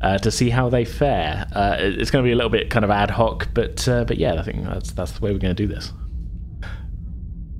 [0.00, 2.84] Uh, to see how they fare, uh, it's going to be a little bit kind
[2.84, 5.66] of ad hoc, but but yeah, I think that's that's the way we're going to
[5.66, 5.92] do this.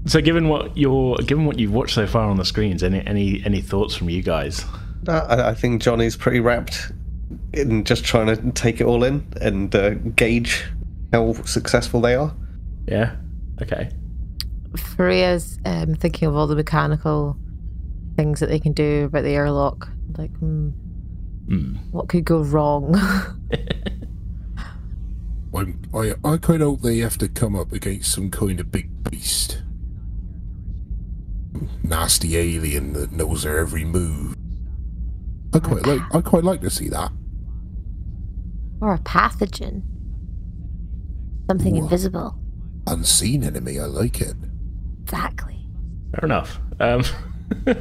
[0.06, 3.42] So, given what you're, given what you've watched so far on the screens, any any
[3.44, 4.64] any thoughts from you guys?
[5.08, 6.92] I, I think Johnny's pretty wrapped
[7.52, 10.64] in just trying to take it all in and uh, gauge
[11.12, 12.34] how successful they are.
[12.86, 13.16] Yeah.
[13.62, 13.90] Okay.
[14.76, 17.36] Freya's um, thinking of all the mechanical
[18.16, 19.88] things that they can do about the airlock.
[20.18, 20.70] Like, hmm,
[21.46, 21.78] Mm.
[21.92, 22.94] what could go wrong?
[25.54, 28.72] I, I, I kind of hope they have to come up against some kind of
[28.72, 29.62] big beast.
[31.82, 34.34] Nasty alien that knows their every move.
[35.52, 36.00] I quite like.
[36.14, 37.12] I quite like to see that.
[38.80, 39.82] or a pathogen?
[41.48, 41.82] Something Ooh.
[41.84, 42.36] invisible.
[42.86, 43.78] Unseen enemy.
[43.78, 44.34] I like it.
[45.02, 45.66] Exactly.
[46.12, 46.58] Fair enough.
[46.80, 47.02] Um,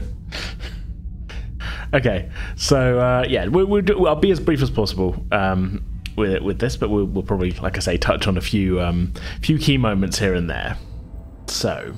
[1.94, 5.84] okay, so uh, yeah, we, we'll do, I'll be as brief as possible um,
[6.16, 9.14] with with this, but we'll, we'll probably, like I say, touch on a few um,
[9.42, 10.78] few key moments here and there.
[11.48, 11.94] So,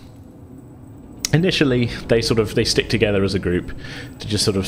[1.34, 3.72] initially, they sort of they stick together as a group
[4.20, 4.68] to just sort of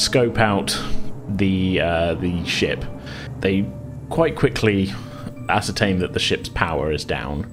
[0.00, 0.78] scope out
[1.28, 2.84] the uh, the ship.
[3.40, 3.66] They
[4.08, 4.92] quite quickly
[5.48, 7.52] ascertain that the ship's power is down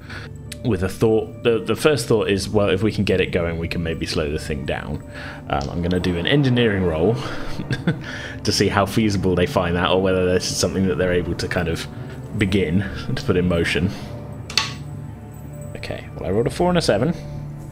[0.63, 1.43] with a thought.
[1.43, 4.05] The, the first thought is, well, if we can get it going, we can maybe
[4.05, 5.03] slow the thing down.
[5.49, 7.15] Um, I'm going to do an engineering roll
[8.43, 11.35] to see how feasible they find that, or whether this is something that they're able
[11.35, 11.87] to kind of
[12.37, 12.79] begin
[13.15, 13.89] to put in motion.
[15.75, 17.15] Okay, well, I rolled a four and a seven.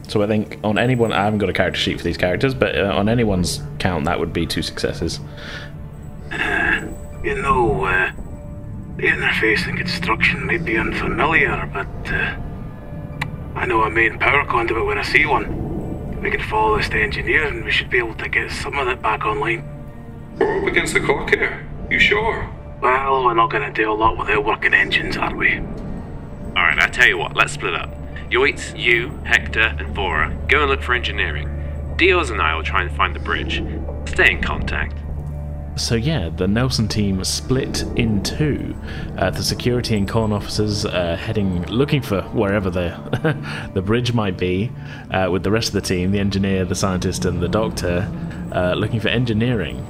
[0.08, 2.78] So I think on anyone, I haven't got a character sheet for these characters, but
[2.78, 5.20] uh, on anyone's count, that would be two successes.
[7.24, 8.12] You know, uh,
[8.96, 12.36] the interface and construction might be unfamiliar, but uh,
[13.56, 16.22] I know a main power conduit when I see one.
[16.22, 18.86] We can follow this to engineer and we should be able to get some of
[18.86, 19.64] it back online.
[20.38, 21.66] We're up against the clock here.
[21.90, 22.48] You sure?
[22.80, 25.58] Well, we're not going to do a lot without working engines, are we?
[25.58, 27.90] Alright, I tell you what, let's split up.
[28.30, 31.48] Yoitz, you, Hector, and Vora go and look for engineering.
[31.96, 33.62] Dios and I will try and find the bridge.
[34.06, 34.94] Stay in contact.
[35.76, 38.74] So yeah, the Nelson team split in two.
[39.18, 44.38] Uh, the security and con officers uh, heading, looking for wherever the the bridge might
[44.38, 44.72] be,
[45.10, 48.10] uh, with the rest of the team, the engineer, the scientist, and the doctor,
[48.52, 49.86] uh, looking for engineering.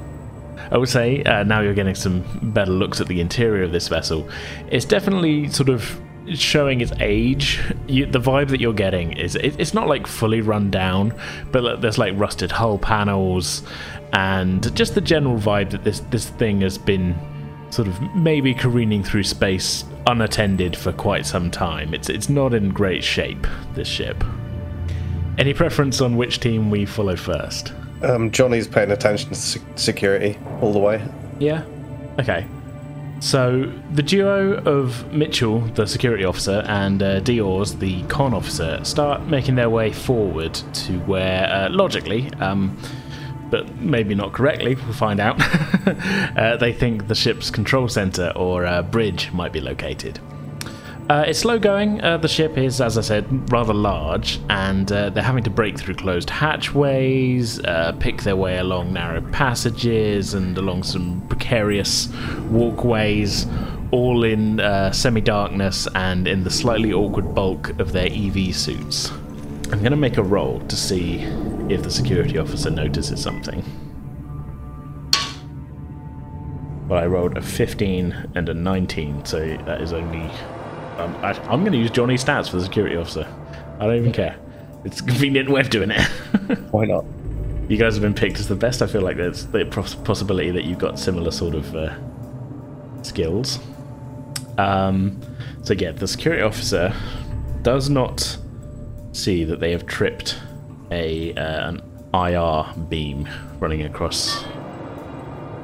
[0.69, 2.23] I would say uh, now you're getting some
[2.53, 4.29] better looks at the interior of this vessel.
[4.69, 5.99] It's definitely sort of
[6.35, 7.61] showing its age.
[7.87, 11.13] You, the vibe that you're getting is it, it's not like fully run down,
[11.51, 13.63] but there's like rusted hull panels
[14.13, 17.15] and just the general vibe that this this thing has been
[17.69, 21.93] sort of maybe careening through space unattended for quite some time.
[21.93, 23.45] It's it's not in great shape.
[23.73, 24.23] This ship.
[25.37, 27.73] Any preference on which team we follow first?
[28.01, 31.03] Um, Johnny's paying attention to security all the way.
[31.39, 31.63] Yeah.
[32.19, 32.47] Okay.
[33.19, 39.23] So the duo of Mitchell, the security officer, and uh, Diors, the con officer, start
[39.23, 42.77] making their way forward to where, uh, logically, um,
[43.49, 45.41] but maybe not correctly, we'll find out.
[46.37, 50.19] uh, they think the ship's control center or uh, bridge might be located.
[51.09, 52.01] Uh, it's slow going.
[52.01, 55.79] Uh, the ship is, as I said, rather large, and uh, they're having to break
[55.79, 62.09] through closed hatchways, uh, pick their way along narrow passages, and along some precarious
[62.49, 63.47] walkways,
[63.91, 69.09] all in uh, semi darkness and in the slightly awkward bulk of their EV suits.
[69.71, 71.19] I'm going to make a roll to see
[71.69, 73.63] if the security officer notices something.
[76.89, 80.29] Well, I rolled a 15 and a 19, so that is only.
[80.97, 83.27] Um, I, I'm going to use Johnny's stats for the security officer.
[83.79, 84.35] I don't even care.
[84.83, 86.01] It's a convenient way of doing it.
[86.71, 87.05] Why not?
[87.69, 88.81] You guys have been picked as the best.
[88.81, 89.65] I feel like there's the
[90.03, 91.93] possibility that you've got similar sort of uh,
[93.03, 93.59] skills.
[94.57, 95.19] Um,
[95.63, 96.93] so yeah, the security officer
[97.61, 98.37] does not
[99.11, 100.39] see that they have tripped
[100.91, 101.81] a uh, an
[102.13, 103.27] IR beam
[103.59, 104.43] running across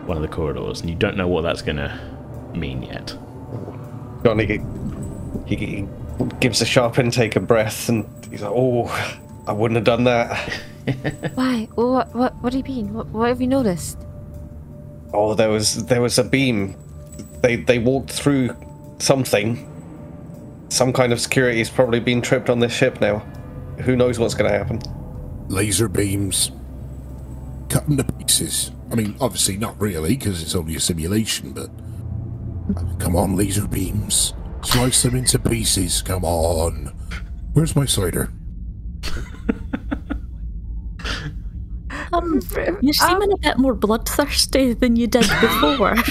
[0.05, 1.99] one of the corridors, and you don't know what that's going to
[2.53, 3.15] mean yet.
[4.23, 4.59] Johnny,
[5.45, 5.87] he, he
[6.39, 8.87] gives a sharp intake of breath, and he's like, "Oh,
[9.47, 10.37] I wouldn't have done that."
[11.35, 11.67] Why?
[11.75, 12.13] What?
[12.13, 12.35] What?
[12.41, 12.93] What do you mean?
[12.93, 13.97] What, what have you noticed?
[15.13, 16.75] Oh, there was there was a beam.
[17.41, 18.55] They they walked through
[18.99, 19.69] something.
[20.69, 23.19] Some kind of security has probably been tripped on this ship now.
[23.81, 24.81] Who knows what's going to happen?
[25.47, 26.51] Laser beams.
[27.69, 28.71] Cut them to pieces.
[28.91, 31.69] I mean, obviously not really, because it's only a simulation, but.
[32.99, 34.33] Come on, laser beams.
[34.63, 36.02] Slice them into pieces.
[36.02, 36.88] Come on.
[37.54, 38.32] Where's my cider?
[42.12, 42.39] Um,
[42.82, 45.95] you're seeming a bit more bloodthirsty than you did before.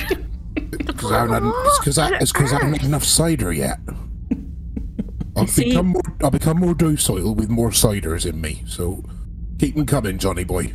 [0.70, 3.78] Because I haven't had, it's because I, it's 'cause I haven't had enough cider yet.
[5.36, 8.62] I'll see- become more, I'll become more docile with more ciders in me.
[8.66, 9.02] So
[9.58, 10.74] keep them coming, Johnny boy.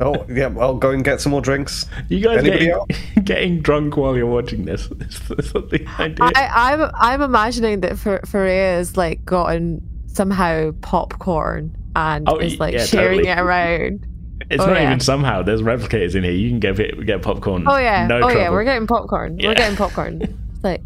[0.00, 1.84] Oh yeah, I'll go and get some more drinks.
[2.08, 4.86] You guys Anybody getting, getting drunk while you're watching this?
[5.00, 6.30] Is is that the idea?
[6.34, 12.58] I, I'm I'm imagining that for Freya has like gotten somehow popcorn and Oh, is
[12.58, 13.28] like yeah, sharing totally.
[13.28, 14.06] it around.
[14.50, 14.86] it's oh, not yeah.
[14.86, 15.42] even somehow.
[15.42, 16.32] There's replicators in here.
[16.32, 17.64] You can get it- get popcorn.
[17.66, 18.36] Oh yeah, no oh trouble.
[18.36, 19.38] yeah, we're getting popcorn.
[19.38, 19.48] Yeah.
[19.48, 20.22] We're getting popcorn.
[20.22, 20.82] It's like,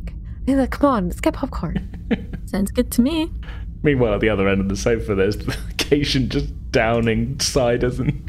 [0.46, 1.88] Leila, come on, let's get popcorn.
[2.46, 3.30] Sounds good to me.
[3.82, 8.20] Meanwhile, at the other end of the sofa, there's the Caitian just downing ciders and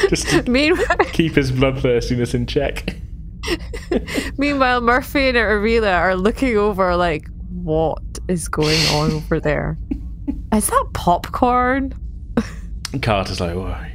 [0.10, 2.96] just to Meanwhile, keep his bloodthirstiness in check.
[4.38, 9.78] meanwhile, Murphy and Arila are looking over like, what is going on over there?
[10.52, 11.94] Is that popcorn?
[13.00, 13.92] Carter's like, well, I,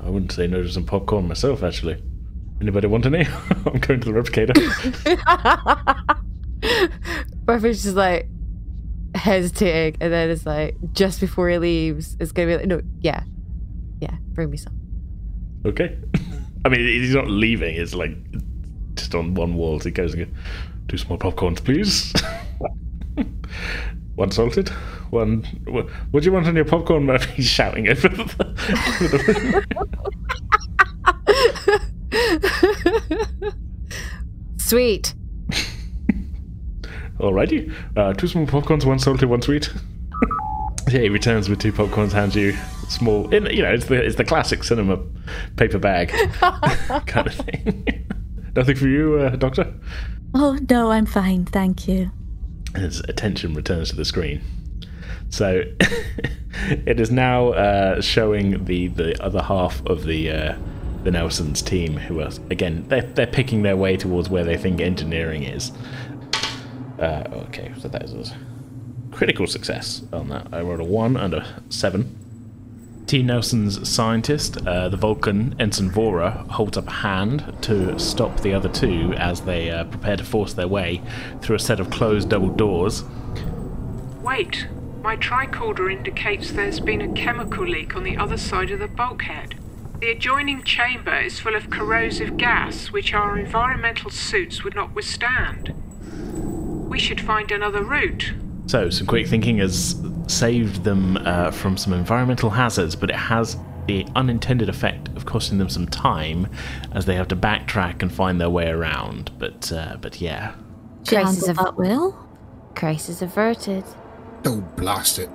[0.00, 2.02] I wouldn't say no to some popcorn myself, actually.
[2.60, 3.26] Anybody want any?
[3.66, 4.56] I'm going to the replicator.
[7.46, 8.28] Murphy's just like
[9.22, 13.22] hesitating, and then it's like just before he leaves, it's gonna be like, no, yeah,
[14.00, 14.74] yeah, bring me some.
[15.64, 15.96] okay.
[16.64, 17.74] I mean, he's not leaving.
[17.74, 18.16] It's like
[18.94, 19.80] just on one wall.
[19.80, 20.34] So he goes and goes,
[20.88, 22.12] two small popcorns, please.
[24.14, 24.68] one salted,
[25.10, 25.42] one.
[25.66, 27.04] What, what do you want on your popcorn?
[27.06, 29.66] Murphy's shouting over the.
[34.58, 35.14] Sweet.
[37.22, 37.72] Alrighty.
[37.96, 39.72] Uh, two small popcorns, one salty, one sweet.
[40.90, 42.56] yeah, he returns with two popcorns, hands you
[42.88, 43.32] small.
[43.32, 44.98] In, you know, it's the it's the classic cinema
[45.56, 46.08] paper bag
[47.06, 48.06] kind of thing.
[48.56, 49.72] Nothing for you, uh, Doctor.
[50.34, 52.10] Oh no, I'm fine, thank you.
[52.74, 54.42] His attention returns to the screen.
[55.28, 55.62] So
[56.86, 60.58] it is now uh, showing the, the other half of the uh,
[61.04, 64.80] the Nelsons team, who are again they're they're picking their way towards where they think
[64.80, 65.70] engineering is.
[67.02, 68.36] Uh, okay, so that is a
[69.10, 70.46] critical success on that.
[70.52, 72.16] I rolled a one and a seven.
[73.06, 73.24] T.
[73.24, 78.68] Nelson's scientist, uh, the Vulcan Ensign Vora, holds up a hand to stop the other
[78.68, 81.02] two as they uh, prepare to force their way
[81.40, 83.02] through a set of closed double doors.
[84.22, 84.68] Wait,
[85.02, 89.56] my tricorder indicates there's been a chemical leak on the other side of the bulkhead.
[89.98, 95.74] The adjoining chamber is full of corrosive gas, which our environmental suits would not withstand.
[96.92, 98.34] We should find another route.
[98.66, 103.56] So, some quick thinking has saved them uh, from some environmental hazards, but it has
[103.86, 106.48] the unintended effect of costing them some time
[106.92, 109.30] as they have to backtrack and find their way around.
[109.38, 110.54] But, uh, but yeah.
[111.08, 112.28] Crisis handled of- that well.
[112.74, 113.84] Crisis averted.
[114.44, 115.30] Oh, blast it.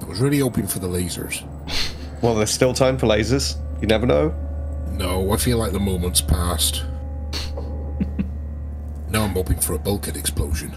[0.00, 1.46] I was really hoping for the lasers.
[2.22, 3.56] Well, there's still time for lasers.
[3.82, 4.34] You never know.
[4.92, 6.82] No, I feel like the moment's passed.
[9.10, 10.72] now I'm hoping for a bulkhead explosion.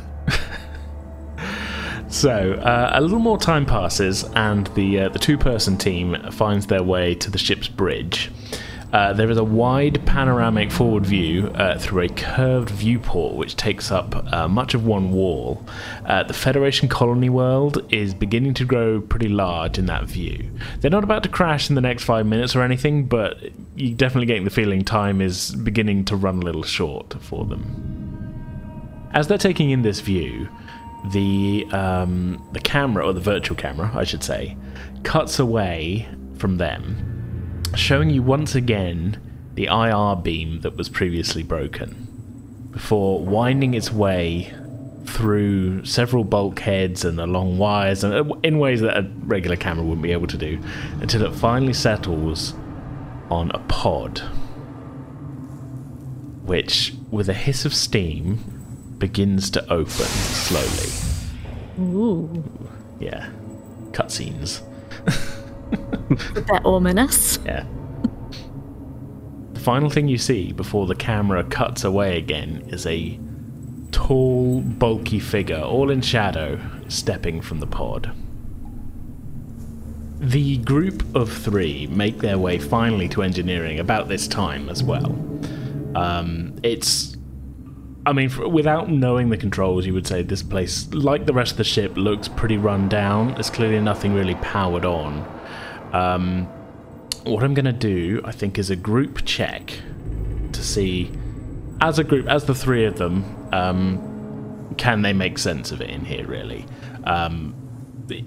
[2.09, 6.67] So, uh, a little more time passes, and the uh, the two person team finds
[6.67, 8.31] their way to the ship's bridge.
[8.93, 13.91] Uh, there is a wide panoramic forward view uh, through a curved viewport which takes
[13.91, 15.61] up uh, much of one wall.
[16.05, 20.49] Uh, the Federation colony world is beginning to grow pretty large in that view.
[20.79, 23.37] They're not about to crash in the next five minutes or anything, but
[23.75, 29.09] you're definitely getting the feeling time is beginning to run a little short for them.
[29.13, 30.47] As they're taking in this view,
[31.05, 34.57] the um, the camera or the virtual camera, I should say,
[35.03, 39.21] cuts away from them, showing you once again
[39.55, 44.53] the IR beam that was previously broken, before winding its way
[45.05, 50.03] through several bulkheads and along wires and uh, in ways that a regular camera wouldn't
[50.03, 50.59] be able to do,
[51.01, 52.53] until it finally settles
[53.29, 54.19] on a pod,
[56.43, 58.56] which, with a hiss of steam,
[58.99, 60.89] begins to open slowly.
[61.79, 62.43] Ooh,
[62.99, 63.29] Yeah.
[63.91, 64.61] Cutscenes.
[66.33, 67.39] bit ominous.
[67.45, 67.65] Yeah.
[69.53, 73.19] The final thing you see before the camera cuts away again is a
[73.91, 78.11] tall, bulky figure, all in shadow, stepping from the pod.
[80.19, 85.11] The group of three make their way finally to engineering about this time as well.
[85.95, 87.16] Um, it's.
[88.07, 91.51] I mean, f without knowing the controls, you would say this place, like the rest
[91.51, 93.33] of the ship, looks pretty run down.
[93.33, 95.27] There's clearly nothing really powered on.
[95.91, 96.45] Um,
[97.25, 99.81] what I'm going to do, I think, is a group check
[100.53, 101.11] to see,
[101.81, 105.89] as a group, as the three of them, um, can they make sense of it
[105.89, 106.65] in here, really?
[107.03, 107.53] Um,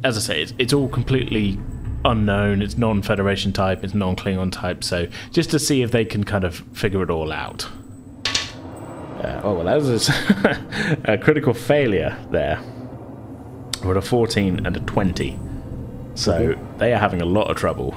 [0.04, 1.58] as I say, it's, it's all completely
[2.04, 2.60] unknown.
[2.60, 6.24] It's non Federation type, it's non Klingon type, so just to see if they can
[6.24, 7.66] kind of figure it all out.
[9.20, 10.08] Uh, oh, well, that was
[11.04, 12.60] a critical failure there.
[13.84, 15.38] We're at a 14 and a 20.
[16.14, 17.94] So they are having a lot of trouble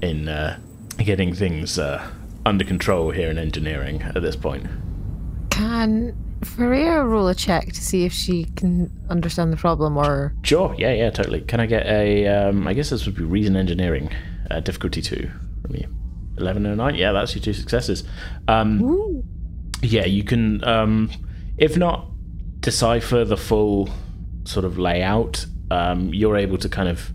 [0.00, 0.58] in uh,
[0.98, 2.06] getting things uh,
[2.44, 4.66] under control here in engineering at this point.
[5.50, 10.34] Can Ferreira roll a check to see if she can understand the problem or.
[10.42, 11.42] Sure, yeah, yeah, totally.
[11.42, 12.26] Can I get a.
[12.26, 14.10] Um, I guess this would be reason engineering,
[14.50, 15.30] uh, difficulty two
[15.62, 15.88] from you.
[16.38, 18.04] 11 and 9, yeah, that's your two successes.
[18.48, 19.22] Um,
[19.82, 21.10] yeah, you can, um,
[21.58, 22.08] if not
[22.60, 23.88] decipher the full
[24.44, 27.12] sort of layout, um, you're able to kind of,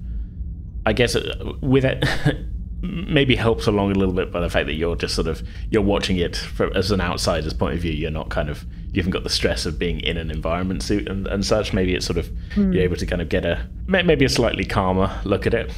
[0.86, 2.04] I guess, uh, with it.
[2.84, 5.42] maybe helps along a little bit by the fact that you're just sort of
[5.72, 8.64] you're watching it from, as an outsider's point of view you're not kind of
[8.94, 11.96] you haven't got the stress of being in an environment suit and, and such maybe
[11.96, 12.72] it's sort of Hmm.
[12.72, 15.74] you're able to kind of get a maybe a slightly calmer look at it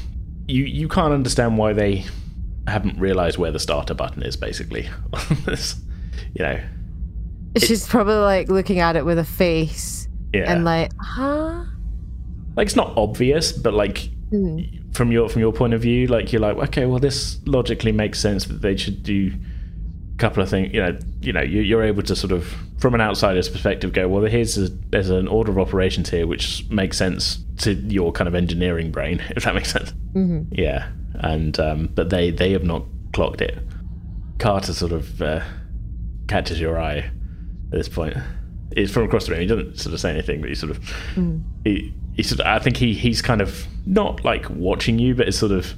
[0.49, 2.03] you you can't understand why they
[2.67, 4.89] haven't realized where the starter button is basically
[5.47, 6.59] you know
[7.57, 10.51] She's probably like looking at it with a face Yeah.
[10.51, 11.63] and like, huh?
[12.55, 14.59] like it's not obvious but like Hmm.
[14.93, 18.19] from your from your point of view like you're like okay well this logically makes
[18.19, 19.31] sense that they should do
[20.13, 22.45] a couple of things you know you know you, you're able to sort of
[22.77, 26.63] from an outsider's perspective go well here's a, there's an order of operations here which
[26.69, 30.45] makes sense to your kind of engineering brain if that makes sense Mhm.
[30.51, 32.83] yeah and um, but they they have not
[33.13, 33.57] clocked it
[34.37, 35.41] carter sort of uh,
[36.27, 37.09] catches your eye
[37.71, 38.15] at this point
[38.71, 40.79] it's from across the room he doesn't sort of say anything but he sort of
[41.15, 41.43] Mm.
[41.63, 45.27] he, he sort of, I think he he's kind of not like watching you, but
[45.27, 45.73] it sort of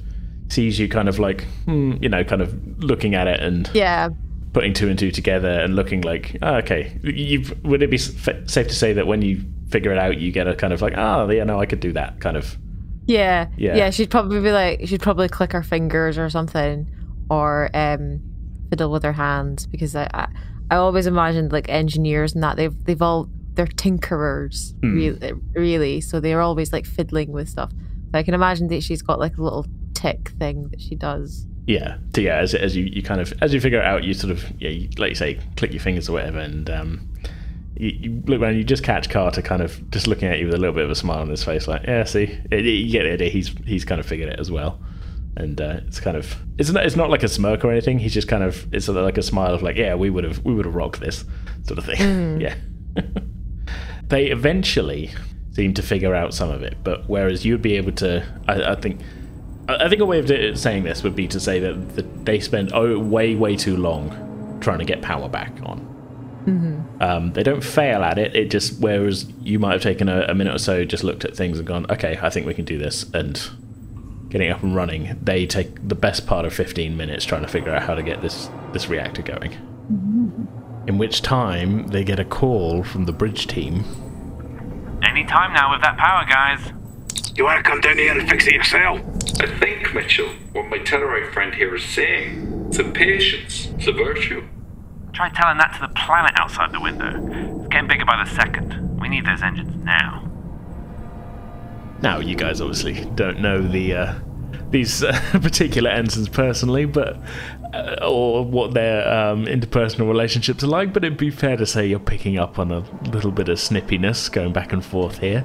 [0.48, 4.08] sees you kind of like hmm, you know, kind of looking at it and Yeah.
[4.52, 6.98] putting two and two together and looking like oh, okay.
[7.02, 10.30] You would it be fa- safe to say that when you figure it out, you
[10.32, 12.58] get a kind of like oh yeah, no, I could do that kind of
[13.06, 13.46] Yeah.
[13.56, 13.76] Yeah.
[13.76, 13.90] Yeah.
[13.90, 16.86] She'd probably be like, she'd probably click her fingers or something,
[17.30, 18.20] or um,
[18.68, 20.28] fiddle with her hands because I, I,
[20.72, 24.94] I always imagined like engineers and that they've they've all they're tinkerers Hmm.
[24.94, 26.00] really, really.
[26.00, 27.70] So they're always like fiddling with stuff.
[28.10, 31.46] So I can imagine that she's got like a little tick thing that she does.
[31.66, 31.96] yeah.
[32.14, 34.30] So yeah, as as you, you kind of as you figure it out, you sort
[34.32, 37.08] of yeah, you, like you say, click your fingers or whatever, and um,
[37.76, 40.54] you, you look around, you just catch Carter kind of just looking at you with
[40.54, 42.90] a little bit of a smile on his face, like yeah, see, it, it- you
[42.90, 43.28] get the idea.
[43.30, 44.78] He's he's kind of figured it as well,
[45.36, 47.98] and uh, it's kind of it's not it's not like a smirk or anything.
[47.98, 50.24] He's just kind of it's sort of like a smile of like yeah, we would
[50.24, 51.24] have we would have rocked this
[51.64, 51.96] sort of thing.
[51.96, 52.40] Mm.
[52.40, 52.54] yeah.
[54.08, 55.10] they eventually
[55.52, 58.74] seem to figure out some of it, but whereas you'd be able to, I, I
[58.74, 59.00] think.
[59.68, 62.72] I think a way of saying this would be to say that, that they spend
[62.74, 65.92] oh, way, way too long trying to get power back on.
[66.46, 67.02] Mm-hmm.
[67.02, 68.34] Um, they don't fail at it.
[68.34, 71.36] It just whereas you might have taken a, a minute or so, just looked at
[71.36, 73.48] things and gone, okay, I think we can do this, and
[74.32, 75.18] getting up and running.
[75.22, 78.22] They take the best part of fifteen minutes trying to figure out how to get
[78.22, 79.52] this this reactor going.
[79.52, 80.88] Mm-hmm.
[80.88, 83.84] In which time they get a call from the bridge team.
[85.04, 86.72] Any time now with that power, guys.
[87.36, 89.00] You want to come down here and fix it yourself?
[89.40, 92.72] I think, Mitchell, what my Tellarite friend here is saying.
[92.72, 93.68] Some patience.
[93.76, 94.48] It's a virtue.
[95.12, 97.58] Try telling that to the planet outside the window.
[97.58, 98.98] It's getting bigger by the second.
[99.00, 100.31] We need those engines now.
[102.02, 104.14] Now, you guys obviously don't know the uh,
[104.70, 107.16] these uh, particular ensigns personally, but
[107.72, 110.92] uh, or what their um, interpersonal relationships are like.
[110.92, 112.80] But it'd be fair to say you're picking up on a
[113.10, 115.44] little bit of snippiness going back and forth here.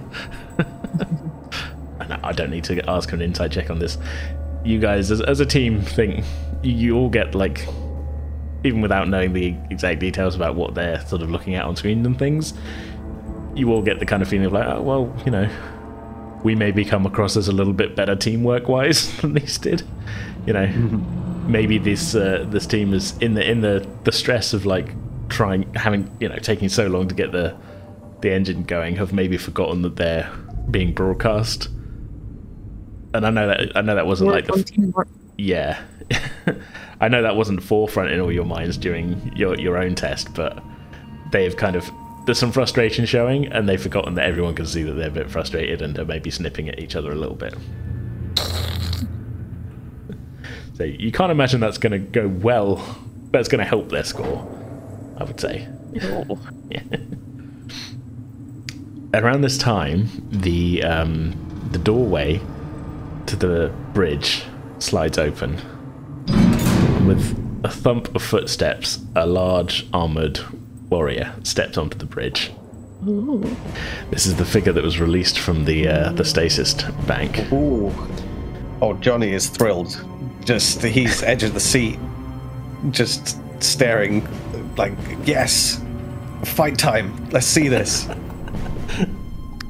[2.00, 4.00] and I don't need to ask for an insight check on this.
[4.66, 6.26] You guys, as, as a team, think
[6.64, 7.68] you all get like,
[8.64, 12.06] even without knowing the exact details about what they're sort of looking at on screen
[12.06, 12.54] and things,
[13.56, 15.50] you all get the kind of feeling of like, oh, well, you know,
[16.48, 19.84] we maybe come across as a little bit better teamwork wise than these did.
[20.46, 20.68] You know,
[21.46, 24.96] maybe this uh, this team is in the in the the stress of like
[25.28, 27.54] trying having you know taking so long to get the
[28.22, 30.32] the engine going have maybe forgotten that they're
[30.72, 31.68] being broadcast.
[33.14, 35.82] And I know that I know that wasn't like the f- yeah.
[37.02, 40.64] I know that wasn't forefront in all your minds during your your own test, but
[41.34, 41.92] they've kind of
[42.28, 45.32] there's some frustration showing, and they've forgotten that everyone can see that they're a bit
[45.32, 47.56] frustrated and are maybe snipping at each other a little bit.
[50.74, 52.84] So you can't imagine that's going to go well.
[53.32, 54.46] That's going to help their score.
[55.18, 55.70] I would say.
[56.70, 56.82] Yeah.
[59.14, 62.42] Around this time, the um, the doorway
[63.28, 64.44] to the bridge
[64.80, 65.56] slides open.
[67.08, 70.42] With a thump of footsteps, a large armored
[70.90, 72.52] warrior steps onto the bridge.
[74.10, 76.74] This is the figure that was released from the uh, the stasis
[77.06, 77.52] bank.
[77.54, 77.94] Ooh.
[78.82, 80.04] Oh, Johnny is thrilled.
[80.44, 82.00] Just he's edge of the seat,
[82.92, 84.28] just staring,
[84.78, 84.94] like
[85.26, 85.82] yes,
[86.44, 87.30] fight time.
[87.30, 88.08] Let's see this.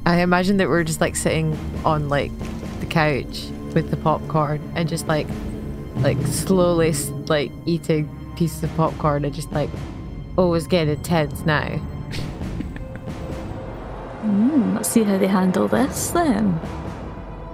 [0.06, 2.32] I imagine that we're just like sitting on like
[2.80, 5.26] the couch with the popcorn and just like
[5.96, 6.94] like slowly
[7.26, 9.68] like eating pieces of popcorn and just like
[10.38, 11.68] oh it's getting intense now.
[14.22, 16.58] Mm, let's see how they handle this then.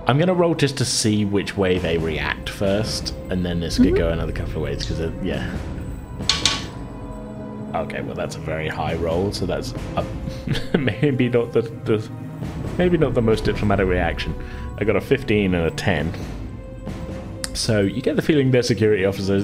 [0.06, 3.96] I'm gonna roll just to see which way they react first, and then this could
[3.96, 5.56] go another couple of ways because yeah.
[7.74, 10.04] Okay, well that's a very high roll, so that's a,
[10.78, 12.08] maybe not the, the
[12.76, 14.34] maybe not the most diplomatic reaction.
[14.78, 16.12] I got a 15 and a 10.
[17.54, 19.42] So you get the feeling their security officer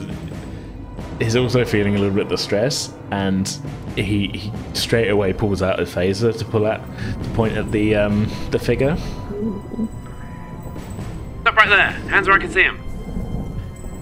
[1.21, 3.47] is also feeling a little bit of the stress, and
[3.95, 6.81] he, he straight away pulls out a phaser to pull out
[7.23, 8.97] to point at the um, the figure.
[11.43, 11.91] Stop right there.
[12.11, 12.81] Hands where I can see him.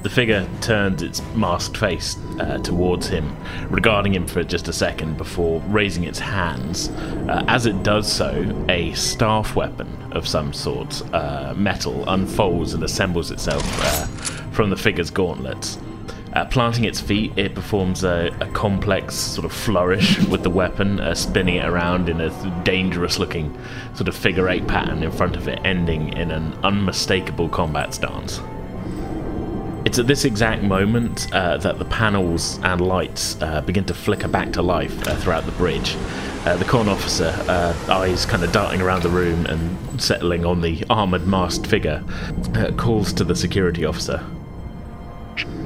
[0.03, 3.37] The figure turns its masked face uh, towards him,
[3.69, 6.89] regarding him for just a second before raising its hands.
[7.29, 12.85] Uh, as it does so, a staff weapon of some sort, uh, metal, unfolds and
[12.85, 14.07] assembles itself uh,
[14.53, 15.79] from the figure's gauntlets.
[16.39, 21.01] Uh, planting its feet, it performs a, a, complex sort of flourish with the weapon,
[21.01, 23.53] uh, spinning it around in a dangerous looking
[23.97, 28.41] sort of figure eight pattern in front of it, ending in an unmistakable combat stance.
[29.85, 34.29] It's at this exact moment uh, that the panels and lights uh, begin to flicker
[34.29, 35.97] back to life uh, throughout the bridge.
[36.47, 37.35] Uh, the con officer,
[37.91, 42.05] eyes kind of darting around the room and settling on the armored masked figure,
[42.77, 44.25] calls to the security officer.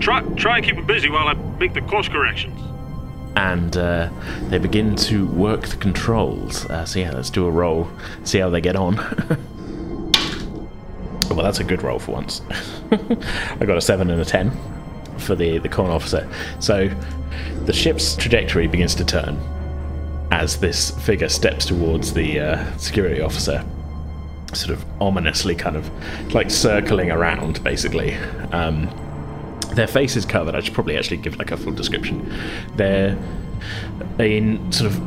[0.00, 2.60] Try, try and keep it busy while I make the course corrections.
[3.36, 3.72] And
[4.50, 6.66] they begin to work the controls.
[6.84, 7.88] so yeah, let's do a roll,
[8.24, 8.98] see how they get on.
[11.34, 12.42] Well, that's a good roll for once.
[12.90, 14.50] I got a 7 and a 10
[15.18, 16.28] for the, the con officer.
[16.60, 16.90] So
[17.64, 19.38] the ship's trajectory begins to turn
[20.30, 23.64] as this figure steps towards the uh, security officer,
[24.52, 25.90] sort of ominously, kind of
[26.34, 28.14] like circling around, basically.
[28.52, 28.88] Um,
[29.74, 30.54] their face is covered.
[30.54, 32.32] I should probably actually give like a full description.
[32.76, 33.16] They're
[34.18, 35.00] in sort of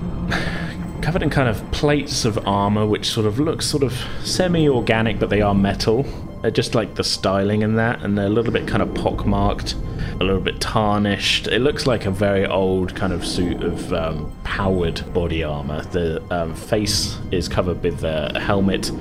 [1.01, 3.93] covered in kind of plates of armor, which sort of looks sort of
[4.23, 6.03] semi-organic, but they are metal.
[6.41, 9.75] They're just like the styling in that, and they're a little bit kind of pockmarked,
[10.19, 11.47] a little bit tarnished.
[11.47, 15.83] It looks like a very old kind of suit of um, powered body armor.
[15.83, 18.91] The um, face is covered with a helmet,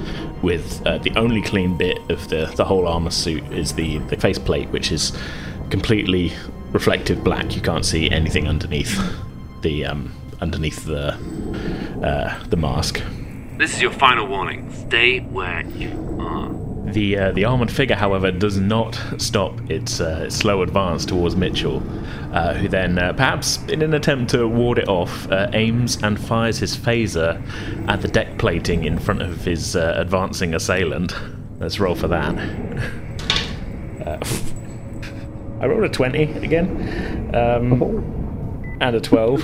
[0.42, 4.16] with uh, the only clean bit of the the whole armor suit is the the
[4.16, 5.12] faceplate, which is
[5.74, 6.32] completely
[6.70, 7.56] reflective black.
[7.56, 8.96] You can't see anything underneath
[9.62, 11.14] the um, underneath the
[12.00, 13.02] uh, the mask.
[13.58, 14.72] This is your final warning.
[14.72, 16.48] Stay where you are.
[16.92, 21.82] The uh, the armored figure, however, does not stop its, uh, slow advance towards Mitchell,
[22.32, 26.20] uh, who then, uh, perhaps in an attempt to ward it off, uh, aims and
[26.20, 27.42] fires his phaser
[27.88, 31.16] at the deck plating in front of his uh, advancing assailant.
[31.58, 32.34] Let's roll for that.
[35.64, 37.34] I rolled a twenty again.
[37.34, 38.14] Um,
[38.80, 39.40] and a 12.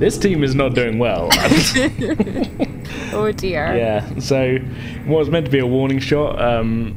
[0.00, 1.28] this team is not doing well.
[3.12, 3.76] oh dear.
[3.76, 4.56] Yeah, so
[5.06, 6.96] what was meant to be a warning shot, um,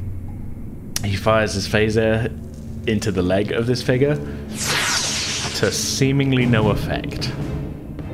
[1.05, 2.35] he fires his phaser
[2.87, 7.31] into the leg of this figure to seemingly no effect.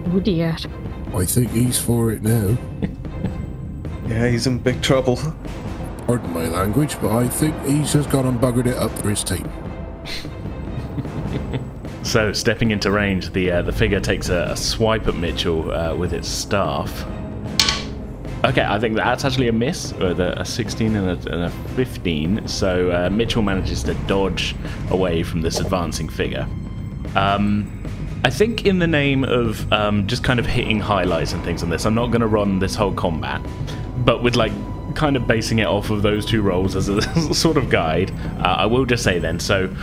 [0.07, 0.57] Oh dear.
[1.15, 2.57] I think he's for it now.
[4.09, 5.17] yeah, he's in big trouble.
[6.07, 9.23] Pardon my language, but I think he's just gone and buggered it up for his
[9.23, 9.47] team.
[12.07, 15.93] So, stepping into range, the uh, the figure takes a, a swipe at Mitchell uh,
[15.93, 17.05] with its staff.
[18.45, 21.49] Okay, I think that's actually a miss, with a, a 16 and a, and a
[21.75, 22.47] 15.
[22.47, 24.55] So uh, Mitchell manages to dodge
[24.89, 26.47] away from this advancing figure.
[27.15, 27.83] Um,
[28.23, 31.69] I think, in the name of um, just kind of hitting highlights and things on
[31.69, 33.41] this, I'm not going to run this whole combat,
[34.05, 34.53] but with like
[34.97, 37.01] kind of basing it off of those two roles as a
[37.33, 38.11] sort of guide.
[38.39, 39.73] Uh, I will just say then, so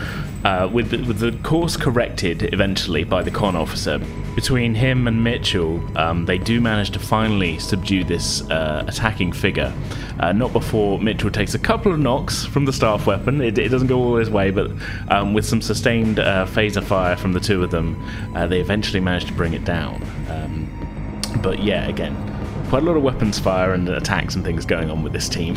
[0.44, 4.00] uh, with the, with the course corrected eventually by the con officer,
[4.34, 9.72] between him and Mitchell, um, they do manage to finally subdue this uh, attacking figure.
[10.18, 13.40] Uh, not before Mitchell takes a couple of knocks from the staff weapon.
[13.40, 14.72] It, it doesn't go all his way, but
[15.08, 18.02] um, with some sustained uh, phaser fire from the two of them,
[18.34, 20.02] uh, they eventually manage to bring it down.
[20.28, 20.68] Um,
[21.40, 22.33] but yeah, again,
[22.68, 25.56] quite a lot of weapons fire and attacks and things going on with this team.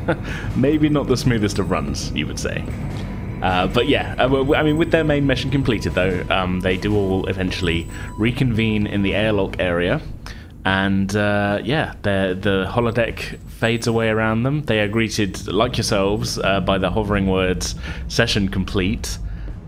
[0.56, 2.64] Maybe not the smoothest of runs, you would say.
[3.42, 6.94] Uh, but yeah, uh, I mean, with their main mission completed, though, um, they do
[6.94, 7.88] all eventually
[8.18, 10.00] reconvene in the airlock area.
[10.64, 14.62] And uh, yeah, the holodeck fades away around them.
[14.62, 17.74] They are greeted, like yourselves, uh, by the hovering words
[18.08, 19.18] "session complete,"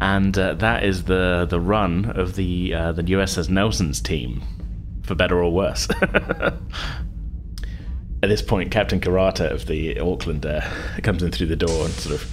[0.02, 4.42] and uh, that is the the run of the uh, the USS Nelson's team,
[5.02, 5.88] for better or worse.
[8.22, 10.60] At this point, Captain Karata of the Auckland uh,
[11.02, 12.30] comes in through the door and sort of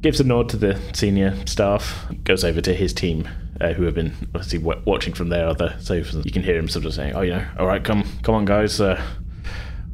[0.00, 3.28] gives a nod to the senior staff, goes over to his team,
[3.60, 6.24] uh, who have been obviously w- watching from their other sofas.
[6.24, 8.44] You can hear him sort of saying, "Oh, you know, all right, come, come on,
[8.46, 9.02] guys, uh,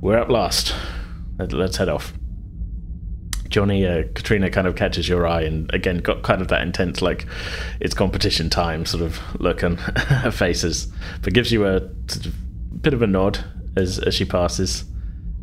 [0.01, 0.75] we're up last.
[1.39, 2.13] Let, us head off."
[3.57, 7.01] Johnny, uh, Katrina kind of catches your eye, and again got kind of that intense,
[7.01, 7.27] like
[7.81, 10.89] it's competition time sort of look on her faces,
[11.23, 13.43] but gives you a sort of bit of a nod
[13.75, 14.85] as as she passes,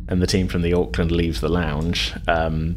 [0.06, 2.14] and the team from the Auckland leaves the lounge.
[2.28, 2.76] Um,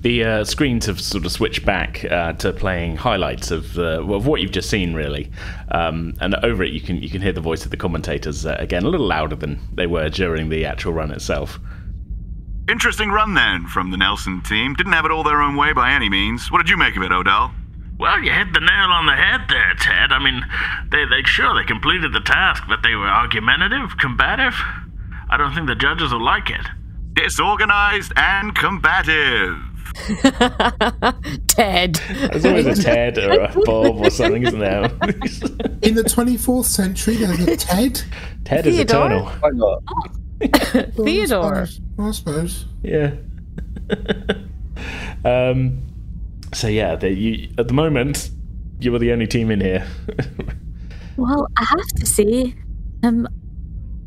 [0.00, 4.26] the uh, screens have sort of switched back uh, to playing highlights of, uh, of
[4.26, 5.30] what you've just seen, really.
[5.70, 8.56] Um, and over it, you can you can hear the voice of the commentators uh,
[8.58, 11.60] again, a little louder than they were during the actual run itself.
[12.68, 14.74] Interesting run then from the Nelson team.
[14.74, 16.50] Didn't have it all their own way by any means.
[16.50, 17.52] What did you make of it, Odell?
[17.98, 20.12] Well, you hit the nail on the head there, Ted.
[20.12, 20.42] I mean,
[20.90, 24.54] they, they sure they completed the task, but they were argumentative, combative.
[25.30, 26.66] I don't think the judges will like it.
[27.12, 29.56] Disorganized and combative.
[31.46, 32.00] Ted.
[32.32, 34.84] There's always a Ted or a Bob or something, isn't there?
[35.82, 38.02] In the 24th century, there's a Ted.
[38.44, 39.06] Ted is Theodore?
[39.06, 39.26] eternal.
[39.26, 40.94] Why not?
[40.96, 41.68] Theodore.
[41.98, 42.66] I suppose.
[42.82, 43.14] Yeah.
[45.24, 45.82] um.
[46.52, 48.30] So yeah, the, you, at the moment,
[48.80, 49.86] you were the only team in here.
[51.16, 52.54] Well, I have to say,
[53.04, 53.28] um,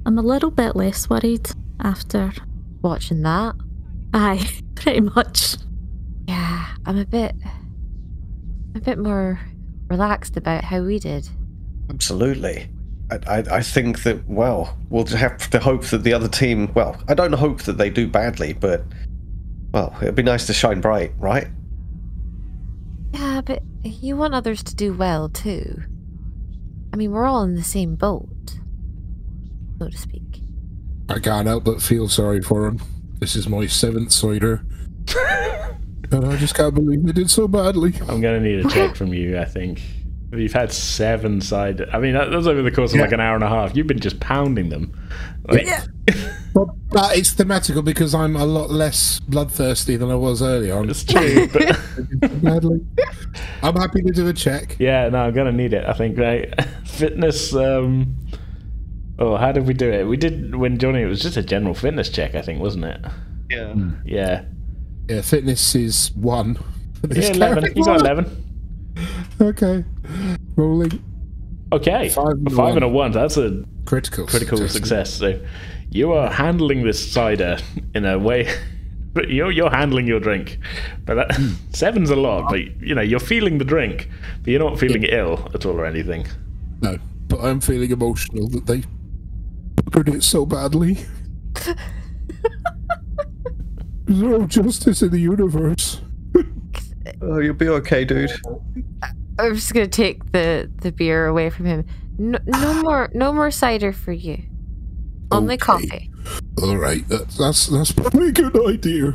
[0.05, 2.33] I'm a little bit less worried after.
[2.81, 3.55] Watching that.
[4.13, 5.55] Aye, pretty much.
[6.27, 7.33] Yeah, I'm a bit.
[8.75, 9.39] a bit more
[9.89, 11.29] relaxed about how we did.
[11.89, 12.69] Absolutely.
[13.09, 16.71] I, I, I think that, well, we'll just have to hope that the other team,
[16.73, 18.83] well, I don't hope that they do badly, but,
[19.71, 21.47] well, it'd be nice to shine bright, right?
[23.13, 25.81] Yeah, but you want others to do well too.
[26.93, 28.59] I mean, we're all in the same boat,
[29.79, 30.41] so to speak.
[31.09, 32.81] I can't help but feel sorry for him.
[33.19, 34.65] This is my seventh cider.
[36.11, 37.93] and I just can't believe they did so badly.
[38.07, 39.81] I'm going to need a check from you, I think.
[40.39, 41.81] You've had seven side.
[41.91, 43.75] I mean, that, that's over the course of like an hour and a half.
[43.75, 44.93] You've been just pounding them.
[45.47, 45.67] Like,
[46.89, 50.75] But it's thematical because I'm a lot less bloodthirsty than I was earlier.
[50.77, 51.79] I'm It's true, but
[52.41, 52.79] badly.
[53.61, 54.75] I'm happy to do a check.
[54.79, 55.85] yeah, no, I'm going to need it.
[55.85, 56.51] I think, right?
[56.85, 57.53] Fitness.
[57.53, 58.15] Um,
[59.19, 60.05] oh, how did we do it?
[60.05, 61.01] We did when Johnny.
[61.01, 63.01] It was just a general fitness check, I think, wasn't it?
[63.49, 63.75] Yeah.
[64.05, 64.45] Yeah.
[65.09, 66.55] Yeah, fitness is one.
[66.99, 67.73] for this Yeah, eleven.
[67.75, 68.43] You got eleven.
[69.39, 69.83] Okay.
[70.55, 71.03] Rolling
[71.71, 72.95] Okay, Five and a five and a one.
[72.95, 73.11] one.
[73.11, 74.25] That's a critical.
[74.25, 75.13] critical success.
[75.13, 75.39] So
[75.89, 77.57] you are handling this cider
[77.93, 78.49] in a way.
[79.13, 80.59] But you're you're handling your drink,
[81.03, 81.53] but that, hmm.
[81.73, 82.51] seven's a lot.
[82.51, 84.11] But you know you're feeling the drink,
[84.43, 86.27] but you're not feeling ill at all or anything.
[86.81, 88.83] No, but I'm feeling emotional that they
[89.85, 90.99] butchered it so badly.
[94.05, 95.99] There's no justice in the universe.
[97.19, 98.39] Oh, you'll be okay, dude.
[99.39, 101.85] I'm just gonna take the the beer away from him.
[102.17, 104.41] No, no more, no more cider for you.
[105.31, 105.57] Only Okay.
[105.57, 106.09] coffee.
[106.61, 109.13] All right, that's that's that's probably a good idea.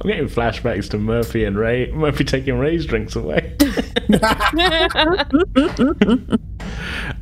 [0.00, 1.92] I'm getting flashbacks to Murphy and Ray.
[1.92, 3.54] Murphy taking Ray's drinks away.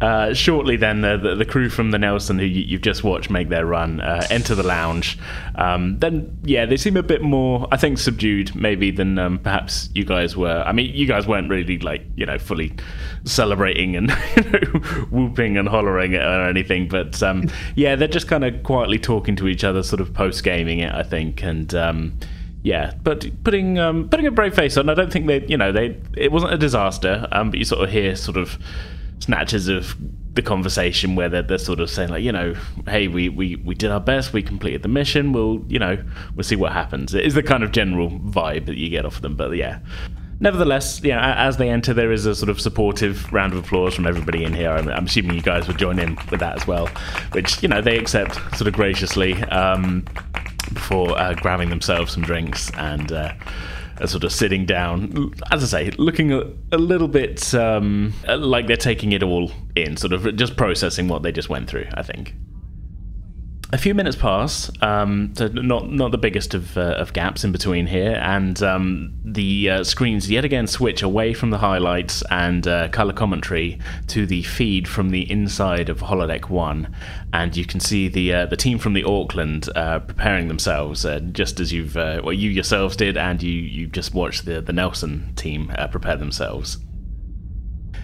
[0.01, 3.31] Uh, shortly, then the, the, the crew from the Nelson, who you, you've just watched
[3.31, 5.19] make their run, uh, enter the lounge.
[5.55, 9.89] Um, then, yeah, they seem a bit more, I think, subdued maybe than um, perhaps
[9.95, 10.63] you guys were.
[10.67, 12.73] I mean, you guys weren't really like you know fully
[13.25, 18.45] celebrating and you know, whooping and hollering or anything, but um, yeah, they're just kind
[18.45, 21.75] of quietly talking to each other, sort of post gaming it, I think, and.
[21.75, 22.19] Um,
[22.63, 24.91] yeah, but putting um, putting a brave face on.
[24.91, 25.97] I don't think they, you know, they.
[26.15, 28.59] It wasn't a disaster, um, but you sort of hear sort of
[29.21, 29.97] snatches of
[30.35, 32.55] the conversation where they're, they're sort of saying like you know
[32.87, 36.03] hey we, we we did our best we completed the mission we'll you know
[36.35, 37.15] we'll see what happens.
[37.15, 39.81] It is the kind of general vibe that you get off of them but yeah.
[40.43, 43.95] Nevertheless you know as they enter there is a sort of supportive round of applause
[43.95, 44.71] from everybody in here.
[44.71, 46.89] I'm, I'm assuming you guys would join in with that as well
[47.33, 50.05] which you know they accept sort of graciously um,
[50.73, 53.33] before uh, grabbing themselves some drinks and uh,
[54.01, 56.43] are sort of sitting down, as I say, looking a,
[56.73, 61.23] a little bit um, like they're taking it all in, sort of just processing what
[61.23, 61.87] they just went through.
[61.95, 62.35] I think.
[63.73, 67.53] A few minutes pass, um, so not not the biggest of, uh, of gaps in
[67.53, 72.67] between here, and um, the uh, screens yet again switch away from the highlights and
[72.67, 76.93] uh, color commentary to the feed from the inside of holodeck one,
[77.33, 81.21] and you can see the uh, the team from the Auckland uh, preparing themselves, uh,
[81.31, 85.33] just as you've well you yourselves did, and you you just watched the the Nelson
[85.37, 86.79] team prepare themselves.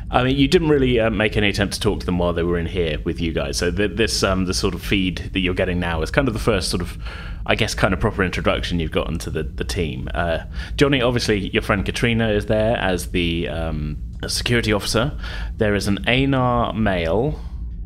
[0.09, 2.45] I mean, you didn't really uh, make any attempt to talk to them while they
[2.45, 3.59] were in here with you guys.
[3.59, 6.35] So th- this, um, the sort of feed that you're getting now is kind of
[6.35, 6.97] the first sort of,
[7.45, 10.09] I guess, kind of proper introduction you've gotten to the the team.
[10.15, 10.45] Uh,
[10.77, 13.99] Johnny, obviously, your friend Katrina is there as the um,
[14.29, 15.19] security officer.
[15.57, 17.41] There is an Anar male.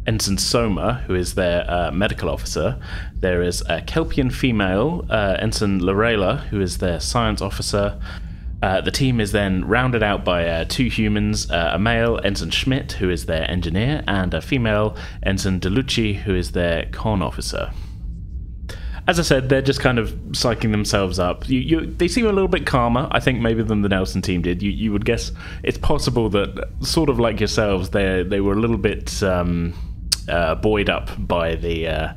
[0.07, 2.81] Ensign Soma, who is their uh, medical officer.
[3.14, 8.01] There is a Kelpien female, uh, Ensign Lorela, who is their science officer.
[8.63, 12.51] Uh, the team is then rounded out by uh, two humans uh, a male, Ensign
[12.51, 17.73] Schmidt, who is their engineer, and a female, Ensign DeLucci, who is their con officer.
[19.07, 21.49] As I said, they're just kind of psyching themselves up.
[21.49, 24.43] You, you, they seem a little bit calmer, I think, maybe than the Nelson team
[24.43, 24.63] did.
[24.63, 25.33] You, you would guess
[25.63, 29.75] it's possible that, sort of like yourselves, they they were a little bit um,
[30.29, 32.13] uh, buoyed up by the uh,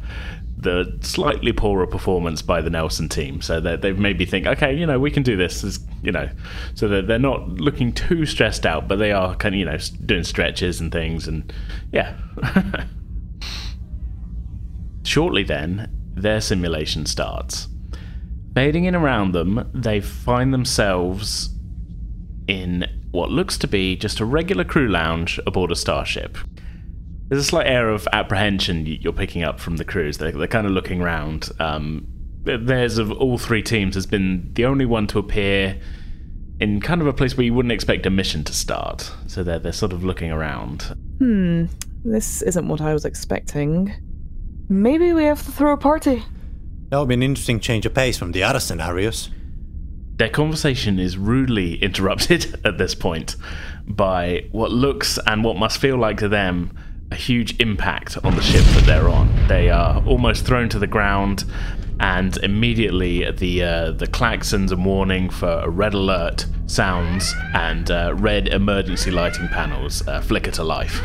[0.63, 3.41] the slightly poorer performance by the Nelson team.
[3.41, 5.63] So that they maybe think, okay, you know, we can do this.
[5.63, 6.29] As, you know,
[6.73, 9.77] so that they're not looking too stressed out, but they are kind of you know
[10.05, 11.53] doing stretches and things, and
[11.91, 12.17] yeah.
[15.03, 17.67] Shortly then, their simulation starts.
[18.55, 21.49] Fading in around them, they find themselves
[22.47, 26.37] in what looks to be just a regular crew lounge aboard a starship.
[27.33, 30.19] There's a slight air of apprehension you're picking up from the crews.
[30.19, 31.49] They're, they're kind of looking around.
[31.57, 32.05] Um,
[32.43, 35.81] theirs of all three teams has been the only one to appear
[36.59, 39.11] in kind of a place where you wouldn't expect a mission to start.
[39.25, 40.95] So they're they're sort of looking around.
[41.17, 41.65] Hmm,
[42.05, 43.91] this isn't what I was expecting.
[44.69, 46.23] Maybe we have to throw a party.
[46.89, 49.31] That would be an interesting change of pace from the other scenarios.
[50.17, 53.37] Their conversation is rudely interrupted at this point
[53.87, 56.77] by what looks and what must feel like to them
[57.13, 59.29] a huge impact on the ship that they're on.
[59.47, 61.45] They are almost thrown to the ground,
[61.99, 68.15] and immediately the uh, the klaxons and warning for a red alert sounds, and uh,
[68.15, 71.01] red emergency lighting panels uh, flicker to life.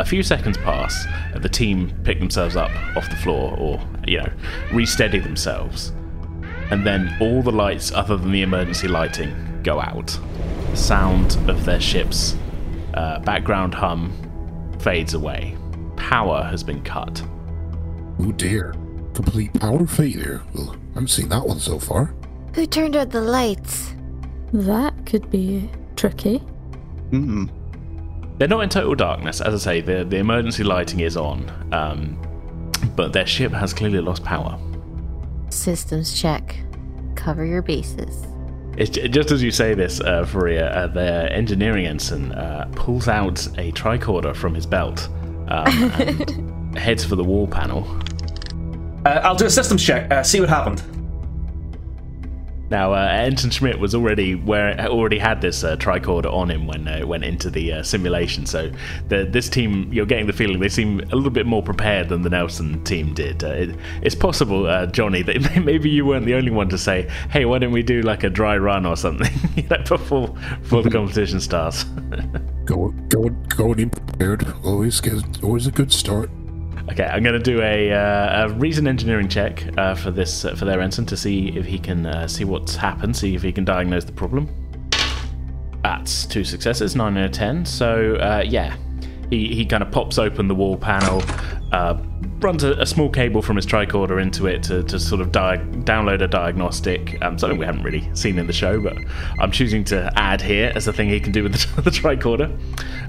[0.00, 4.18] A few seconds pass, and the team pick themselves up off the floor, or you
[4.18, 4.30] know,
[4.70, 5.92] re-steady themselves
[6.70, 10.18] and then all the lights other than the emergency lighting go out.
[10.72, 12.36] The sound of their ship's
[12.92, 14.12] uh, background hum
[14.80, 15.56] fades away.
[15.96, 17.22] Power has been cut.
[18.20, 18.74] Oh dear.
[19.14, 20.42] Complete power failure.
[20.54, 22.14] Well, I haven't seen that one so far.
[22.54, 23.94] Who turned out the lights?
[24.52, 26.38] That could be tricky.
[27.10, 27.46] Hmm.
[28.38, 29.80] They're not in total darkness, as I say.
[29.80, 32.16] The the emergency lighting is on, um,
[32.94, 34.58] but their ship has clearly lost power.
[35.50, 36.56] Systems check.
[37.16, 38.26] Cover your bases.
[38.78, 43.44] It's just as you say this, uh, Faria, uh, their engineering ensign uh, pulls out
[43.58, 45.08] a tricorder from his belt
[45.48, 45.66] um,
[45.98, 47.84] and heads for the wall panel.
[49.04, 50.08] Uh, I'll do a systems check.
[50.12, 50.80] Uh, see what happened.
[52.70, 56.86] Now, uh, Ensign Schmidt was already where already had this uh, tricorder on him when
[56.86, 58.46] uh, it went into the uh, simulation.
[58.46, 58.70] So,
[59.08, 62.22] the, this team, you're getting the feeling they seem a little bit more prepared than
[62.22, 63.42] the Nelson team did.
[63.42, 67.08] Uh, it, it's possible, uh, Johnny, that maybe you weren't the only one to say,
[67.30, 70.28] "Hey, why don't we do like a dry run or something before
[70.60, 71.84] before the competition starts?"
[72.64, 74.46] Go, go, going in prepared.
[74.62, 76.28] Always, get, always a good start.
[76.90, 80.54] Okay, I'm going to do a, uh, a reason engineering check uh, for this uh,
[80.54, 83.52] for their ensign to see if he can uh, see what's happened, see if he
[83.52, 84.48] can diagnose the problem.
[85.82, 87.66] That's two successes, nine out of ten.
[87.66, 88.74] So uh, yeah,
[89.28, 91.22] he he kind of pops open the wall panel,
[91.72, 91.98] uh,
[92.40, 95.58] runs a, a small cable from his tricorder into it to, to sort of di-
[95.84, 97.18] download a diagnostic.
[97.22, 98.96] Um, something we haven't really seen in the show, but
[99.38, 102.58] I'm choosing to add here as a thing he can do with the, the tricorder.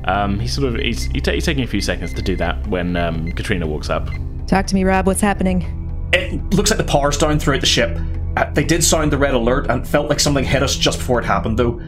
[0.08, 2.66] Um, he's sort of he's, he ta- he's taking a few seconds to do that
[2.68, 4.10] when um, Katrina walks up.
[4.48, 5.06] Talk to me, Rob.
[5.06, 5.76] What's happening?
[6.12, 7.98] It looks like the power's down throughout the ship.
[8.36, 11.20] Uh, they did sound the red alert and felt like something hit us just before
[11.20, 11.80] it happened, though.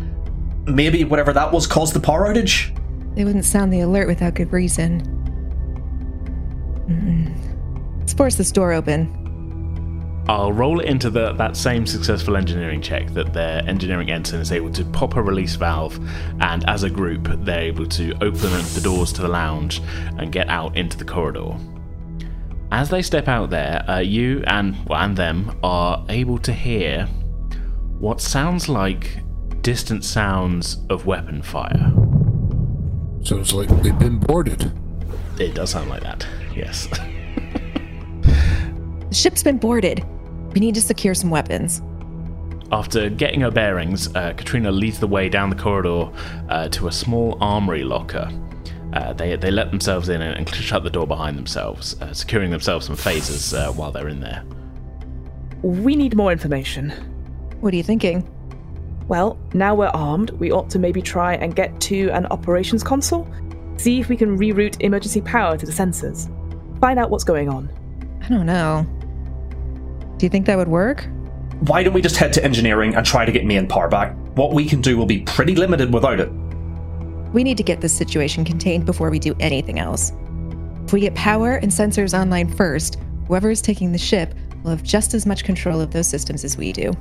[0.67, 2.77] Maybe whatever that was caused the power outage?
[3.15, 5.20] They wouldn't sound the alert without good reason.
[7.99, 9.17] Let's force this door open.
[10.27, 14.51] I'll roll it into the, that same successful engineering check that their engineering ensign is
[14.51, 15.99] able to pop a release valve,
[16.39, 19.81] and as a group, they're able to open the doors to the lounge
[20.17, 21.57] and get out into the corridor.
[22.71, 27.07] As they step out there, uh, you and well, and them are able to hear
[27.99, 29.23] what sounds like
[29.61, 31.91] distant sounds of weapon fire.
[33.23, 34.71] Sounds like they've been boarded.
[35.39, 36.25] It does sound like that.
[36.55, 36.87] Yes.
[39.11, 40.05] The ship's been boarded.
[40.53, 41.81] We need to secure some weapons.
[42.71, 46.09] After getting her bearings, uh, Katrina leads the way down the corridor
[46.47, 48.31] uh, to a small armory locker.
[48.93, 52.51] Uh, they, they let themselves in and, and shut the door behind themselves, uh, securing
[52.51, 54.45] themselves some phasers uh, while they're in there.
[55.61, 56.91] We need more information.
[57.59, 58.25] What are you thinking?
[59.09, 63.29] Well, now we're armed, we ought to maybe try and get to an operations console,
[63.75, 66.29] see if we can reroute emergency power to the sensors,
[66.81, 67.69] find out what's going on.
[68.21, 68.85] I don't know.
[70.17, 71.07] Do you think that would work?
[71.61, 74.15] Why don't we just head to engineering and try to get me and Par back?
[74.35, 76.29] What we can do will be pretty limited without it.
[77.33, 80.11] We need to get this situation contained before we do anything else.
[80.85, 84.83] If we get power and sensors online first, whoever is taking the ship will have
[84.83, 86.91] just as much control of those systems as we do.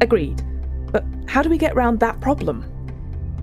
[0.00, 0.42] Agreed.
[0.90, 2.64] But how do we get around that problem?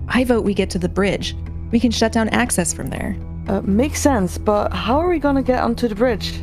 [0.08, 1.36] I vote we get to the bridge.
[1.70, 3.16] We can shut down access from there.
[3.48, 6.34] Uh, makes sense, but how are we gonna get onto the bridge?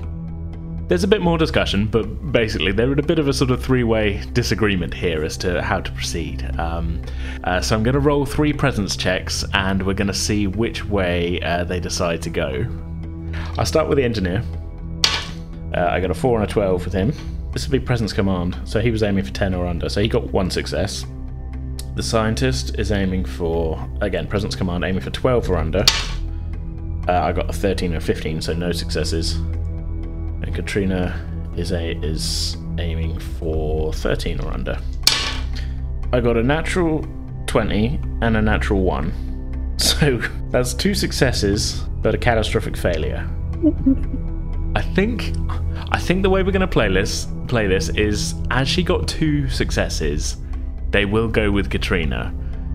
[0.88, 3.64] There's a bit more discussion, but basically they're in a bit of a sort of
[3.64, 6.44] three-way disagreement here as to how to proceed.
[6.60, 7.02] Um,
[7.46, 10.86] uh, so I'm going to roll three presence checks, and we're going to see which
[10.86, 12.68] way uh, they decide to go.
[13.58, 14.44] I'll start with the engineer.
[15.74, 17.14] Uh, I got a four and a twelve with him.
[17.54, 20.08] This would be presence command, so he was aiming for ten or under, so he
[20.08, 21.06] got one success.
[21.96, 25.86] The scientist is aiming for again presence command, aiming for twelve or under.
[27.08, 29.34] Uh, I got a thirteen or fifteen, so no successes.
[29.34, 31.20] And Katrina
[31.56, 34.80] is a is aiming for 13 or under.
[36.12, 37.06] I got a natural
[37.48, 39.30] 20 and a natural 1.
[39.80, 43.28] So that's two successes, but a catastrophic failure.
[44.76, 45.34] I think
[45.92, 49.08] I think the way we're going to play this play this is as she got
[49.08, 50.38] two successes,
[50.92, 52.34] they will go with Katrina.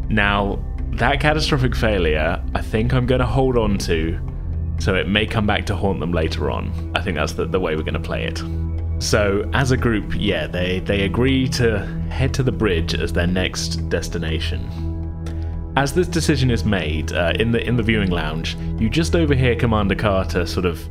[0.08, 0.62] Now,
[0.98, 4.18] that catastrophic failure, I think I'm going to hold on to
[4.80, 6.92] so it may come back to haunt them later on.
[6.94, 8.42] I think that's the, the way we're going to play it.
[9.00, 13.26] So, as a group, yeah, they, they agree to head to the bridge as their
[13.26, 14.68] next destination.
[15.76, 19.54] As this decision is made uh, in the in the viewing lounge, you just overhear
[19.54, 20.84] Commander Carter sort of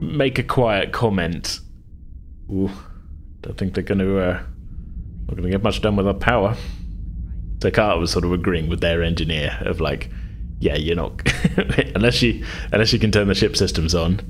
[0.00, 1.58] make a quiet comment.
[2.48, 2.70] Ooh,
[3.40, 4.42] don't think they're going to uh,
[5.26, 6.56] not going to get much done with our power.
[7.60, 10.10] Carter was sort of agreeing with their engineer of like,
[10.60, 11.20] yeah, you're not
[11.94, 14.20] unless you unless you can turn the ship systems on,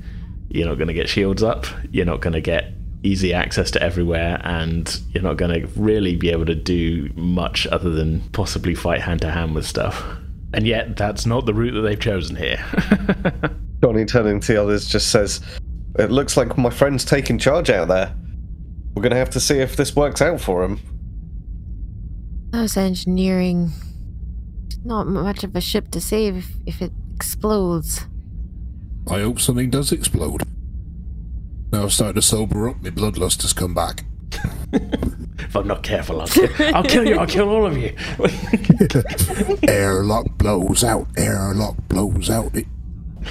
[0.49, 1.65] you're not going to get shields up.
[1.91, 2.73] You're not going to get
[3.03, 7.65] easy access to everywhere, and you're not going to really be able to do much
[7.67, 10.03] other than possibly fight hand to hand with stuff.
[10.53, 12.63] And yet, that's not the route that they've chosen here.
[13.83, 15.41] Johnny, turning to the others, just says,
[15.97, 18.13] "It looks like my friend's taking charge out there.
[18.95, 20.79] We're going to have to see if this works out for him."
[22.51, 23.71] Those engineering.
[24.83, 28.07] Not much of a ship to save if, if it explodes.
[29.09, 30.43] I hope something does explode.
[31.71, 34.03] Now I've started to sober up, my bloodlust has come back.
[34.71, 37.17] if I'm not careful, I'll kill, I'll kill you.
[37.19, 37.95] I'll kill all of you.
[39.67, 41.07] airlock blows out.
[41.17, 42.55] Airlock blows out.
[42.55, 42.65] It,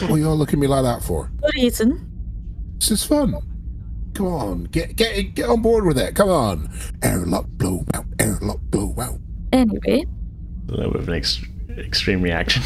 [0.01, 1.31] what are you all looking at me like that for?
[1.43, 2.05] Good reason.
[2.79, 3.35] This is fun.
[4.19, 6.17] Come on, get get get on board with it.
[6.17, 6.69] Come on.
[7.05, 8.05] Airlock blow out.
[8.19, 9.21] Airlock blow out.
[9.53, 10.05] Anyway,
[10.69, 11.41] a little bit of an ex-
[11.79, 12.65] extreme reaction.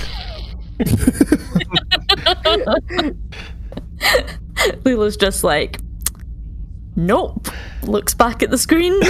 [4.87, 5.79] Lula's just like,
[6.97, 7.49] nope.
[7.83, 9.07] Looks back at the screens.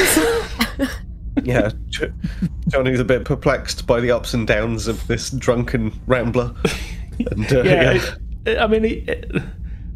[1.45, 1.71] yeah,
[2.67, 6.53] Johnny's a bit perplexed by the ups and downs of this drunken rambler.
[7.31, 8.15] And, uh, yeah, yeah.
[8.47, 9.43] it- I mean, it, it-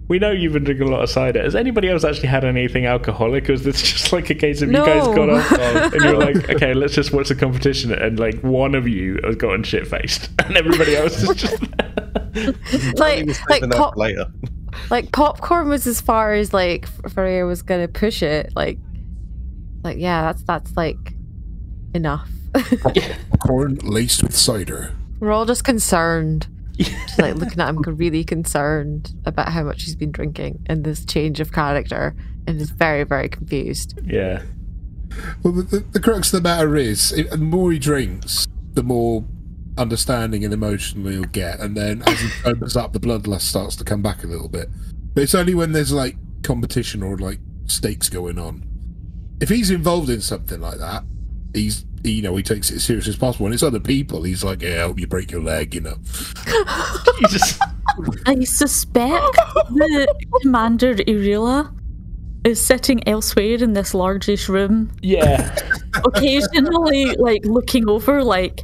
[0.08, 1.42] we know you've been drinking a lot of cider.
[1.42, 4.70] Has anybody else actually had anything alcoholic, or is this just like a case of
[4.70, 5.34] you guys got No.
[5.34, 5.52] up
[5.92, 9.36] and you're like, okay, let's just watch the competition, and like one of you has
[9.36, 11.60] gotten shit faced, and everybody else is just
[12.98, 14.26] like like Saving pop, later.
[14.90, 18.52] like popcorn was as far as like Ferreira was gonna push it.
[18.54, 18.78] Like
[19.82, 20.96] like yeah, that's that's like
[21.94, 22.28] enough.
[23.40, 24.94] Corn laced with cider.
[25.20, 26.46] We're all just concerned.
[26.78, 31.04] Just like looking at him really concerned about how much he's been drinking and this
[31.04, 32.14] change of character
[32.46, 33.98] and is very, very confused.
[34.04, 34.42] yeah.
[35.42, 38.82] Well, the, the, the crux of the matter is, if, the more he drinks, the
[38.82, 39.24] more
[39.78, 43.84] understanding and emotional he'll get, and then as he opens up, the bloodlust starts to
[43.84, 44.68] come back a little bit.
[45.14, 48.64] But it's only when there's like competition or like stakes going on.
[49.40, 51.04] If he's involved in something like that,
[51.54, 53.46] he's he, you know he takes it as serious as possible.
[53.46, 54.22] And it's other people.
[54.22, 55.96] He's like, yeah, I hope you break your leg, you know.
[58.26, 61.72] I suspect that Commander Irila
[62.44, 65.56] is sitting elsewhere in this largish room, Yeah.
[66.04, 68.62] occasionally like looking over, like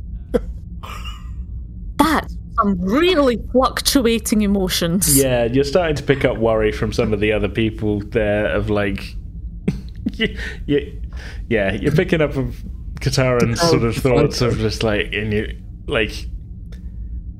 [1.98, 5.16] that's some really fluctuating emotions.
[5.18, 8.70] Yeah, you're starting to pick up worry from some of the other people there of
[8.70, 9.16] like,
[10.12, 10.36] you,
[10.66, 11.00] you,
[11.48, 12.62] yeah, you're picking up of
[13.02, 16.26] Kataran's oh, sort of thoughts of just like, and you like,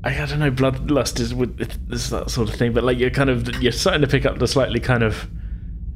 [0.05, 1.57] I, I don't know, bloodlust is with
[1.89, 4.39] this that sort of thing, but like you're kind of you're starting to pick up
[4.39, 5.29] the slightly kind of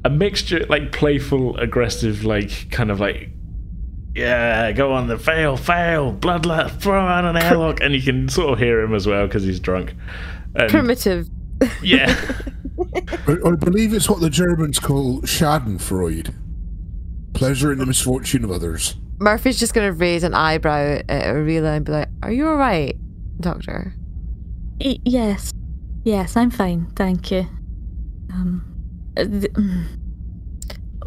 [0.05, 3.29] a mixture, like playful, aggressive, like kind of like.
[4.15, 8.53] Yeah, go on the fail, fail, bloodlust, throw out an airlock, and you can sort
[8.53, 9.93] of hear him as well because he's drunk.
[10.55, 11.29] And- Primitive.
[11.83, 12.15] yeah.
[13.27, 16.33] I, I believe it's what the Germans call Schadenfreude.
[17.33, 18.95] Pleasure in the misfortune of others.
[19.19, 22.95] Murphy's just gonna raise an eyebrow at Arila and be like, "Are you all right,
[23.39, 23.93] Doctor?"
[24.79, 25.51] Y- yes,
[26.03, 27.47] yes, I'm fine, thank you.
[28.31, 28.63] Um,
[29.15, 29.51] th-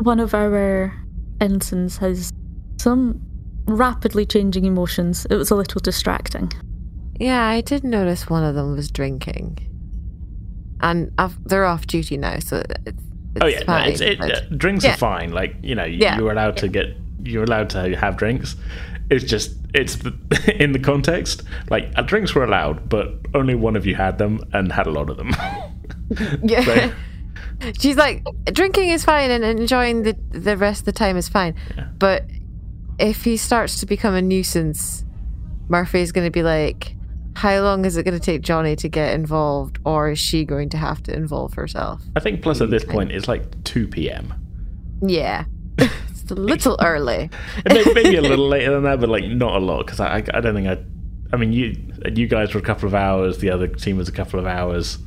[0.01, 0.93] one of our
[1.41, 2.33] ensigns has
[2.79, 3.21] some
[3.67, 5.27] rapidly changing emotions.
[5.31, 6.51] It was a little distracting.
[7.21, 9.59] Yeah, I did notice one of them was drinking,
[10.81, 12.99] and i they're off duty now, so it's, it's
[13.43, 14.95] oh yeah, no, it's, it, but- uh, drinks Yeah.
[14.95, 15.31] are fine.
[15.31, 16.19] Like you know, you, Yeah.
[16.19, 18.57] you're allowed to get, you're allowed to have drinks.
[19.11, 20.13] It's just, it's the,
[20.63, 21.43] in the context.
[21.69, 24.91] Like uh, drinks were allowed, but only one of you had them and had a
[24.91, 25.35] lot of them.
[26.43, 26.65] Yeah.
[26.65, 26.93] So-
[27.79, 31.55] She's like, drinking is fine and enjoying the the rest of the time is fine.
[31.99, 32.25] But
[32.99, 35.05] if he starts to become a nuisance,
[35.69, 36.97] Murphy's going to be like,
[37.37, 40.69] how long is it going to take Johnny to get involved, or is she going
[40.71, 42.03] to have to involve herself?
[42.17, 44.35] I think plus at this point it's like two p.m.
[45.03, 45.45] Yeah.
[46.31, 47.31] A little early.
[47.69, 50.41] Maybe, a little later than that, but like not a lot because I, I, I
[50.41, 50.79] don't think I.
[51.33, 51.77] I mean, you
[52.13, 53.39] you guys were a couple of hours.
[53.39, 54.99] The other team was a couple of hours.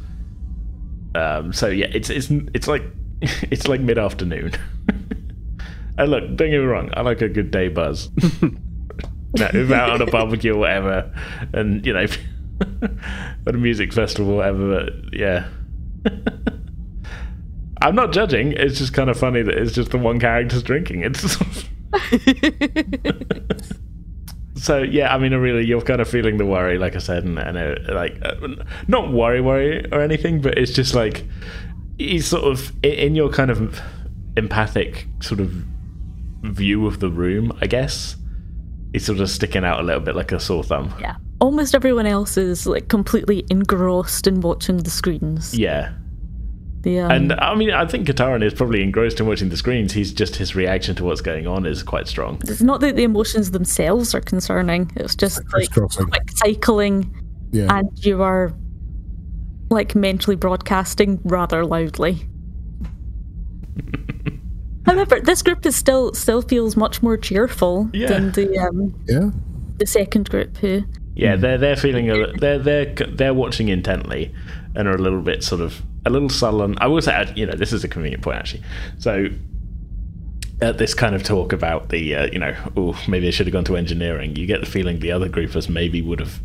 [1.15, 2.83] Um, so yeah, it's it's it's like
[3.21, 4.53] it's like mid afternoon.
[5.97, 8.09] and look, don't get me wrong, I like a good day buzz.
[9.37, 11.13] no, out on a barbecue or whatever,
[11.53, 12.05] and you know,
[12.71, 14.85] at a music festival, or whatever.
[14.85, 15.47] But yeah.
[17.83, 18.53] I'm not judging.
[18.53, 21.03] It's just kind of funny that it's just the one character's drinking.
[21.03, 21.37] It's
[24.55, 25.13] so yeah.
[25.13, 27.93] I mean, really, you're kind of feeling the worry, like I said, and, and uh,
[27.93, 28.35] like uh,
[28.87, 31.25] not worry, worry or anything, but it's just like
[31.97, 33.81] he's sort of in your kind of
[34.37, 35.51] empathic sort of
[36.43, 37.51] view of the room.
[37.61, 38.15] I guess
[38.93, 40.93] he's sort of sticking out a little bit like a sore thumb.
[41.01, 41.17] Yeah.
[41.41, 45.53] Almost everyone else is like completely engrossed in watching the screens.
[45.53, 45.91] Yeah.
[46.83, 49.93] The, um, And I mean, I think Kataran is probably engrossed in watching the screens.
[49.93, 52.39] He's just his reaction to what's going on is quite strong.
[52.43, 54.91] it's not that the emotions themselves are concerning.
[54.97, 57.09] It's just like quick cycling,
[57.51, 57.77] Yeah.
[57.77, 58.53] and you are
[59.69, 62.27] like mentally broadcasting rather loudly.
[64.85, 68.07] However, this group is still still feels much more cheerful Yeah.
[68.07, 69.29] than the um Yeah.
[69.77, 70.83] the second group who
[71.15, 74.33] Yeah, they're they're feeling a, they're they're they're watching intently
[74.75, 76.77] and are a little bit sort of a little sullen.
[76.79, 78.63] I will say, you know, this is a convenient point actually.
[78.99, 79.27] So.
[80.61, 83.53] At this kind of talk about the, uh, you know, oh, maybe I should have
[83.53, 84.37] gone to engineering.
[84.37, 86.39] You get the feeling the other groupers maybe would have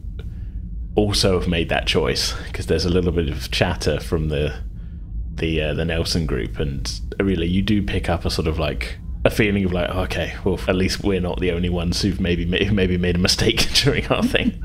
[0.98, 4.58] also have made that choice because there's a little bit of chatter from the
[5.34, 8.98] the uh, the Nelson group, and really you do pick up a sort of like
[9.24, 12.44] a feeling of like, okay, well, at least we're not the only ones who've maybe
[12.44, 14.62] ma- maybe made a mistake during our thing,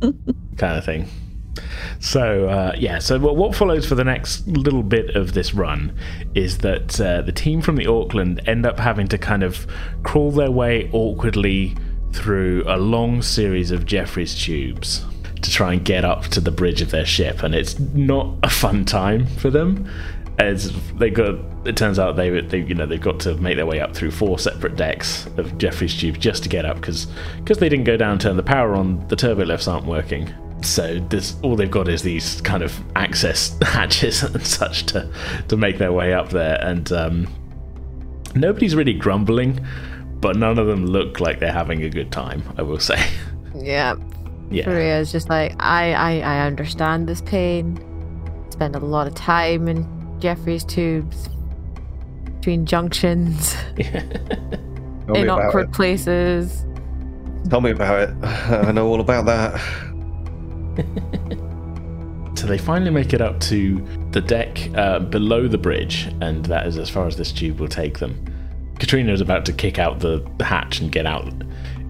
[0.58, 1.08] kind of thing.
[1.98, 5.96] So uh, yeah, so what, follows for the next little bit of this run
[6.34, 9.66] is that uh, the team from the Auckland end up having to kind of
[10.02, 11.76] crawl their way awkwardly
[12.12, 15.04] through a long series of Jefferies tubes
[15.42, 18.50] to try and get up to the bridge of their ship, and it's not a
[18.50, 19.88] fun time for them.
[20.38, 23.66] As they got, it turns out they, they, you know, they've got to make their
[23.66, 27.06] way up through four separate decks of Jefferies tubes just to get up because
[27.38, 30.32] because they didn't go down, turn the power on, the turbo lifts aren't working.
[30.62, 35.10] So this, all they've got is these kind of access hatches and such to
[35.48, 37.28] to make their way up there, and um,
[38.34, 39.64] nobody's really grumbling,
[40.20, 42.42] but none of them look like they're having a good time.
[42.56, 43.02] I will say.
[43.52, 43.96] Yeah.
[44.48, 44.64] Yeah.
[44.64, 47.78] Faria is just like, I, I, I understand this pain.
[48.50, 49.84] Spend a lot of time in
[50.20, 51.28] Jefferies tubes,
[52.36, 53.94] between junctions, Tell
[55.14, 55.72] me in awkward it.
[55.72, 56.64] places.
[57.48, 58.24] Tell me about it.
[58.24, 59.60] I know all about that.
[62.36, 66.66] So they finally make it up to the deck uh, below the bridge, and that
[66.66, 68.24] is as far as this tube will take them.
[68.78, 71.30] Katrina is about to kick out the, hatch and get out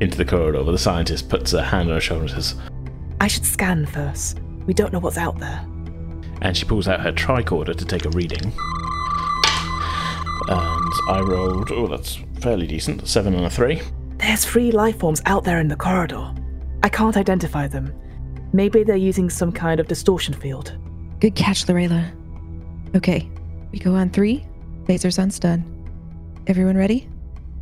[0.00, 2.56] into the corridor, but the scientist puts a hand on her shoulder and says,
[3.20, 4.40] I should scan first.
[4.66, 5.64] We don't know what's out there.
[6.42, 8.52] and she pulls out her tricorder to take a reading.
[10.48, 13.82] And I rolled, oh, that's fairly decent, seven and a three.
[14.16, 16.34] There's three life forms out there in the corridor.
[16.82, 17.94] I can't identify them.
[18.52, 20.76] Maybe they're using some kind of distortion field.
[21.20, 22.10] Good catch, Lorela.
[22.96, 23.30] Okay,
[23.72, 24.44] we go on three.
[24.84, 25.64] Phasers on stun.
[26.46, 27.08] Everyone ready?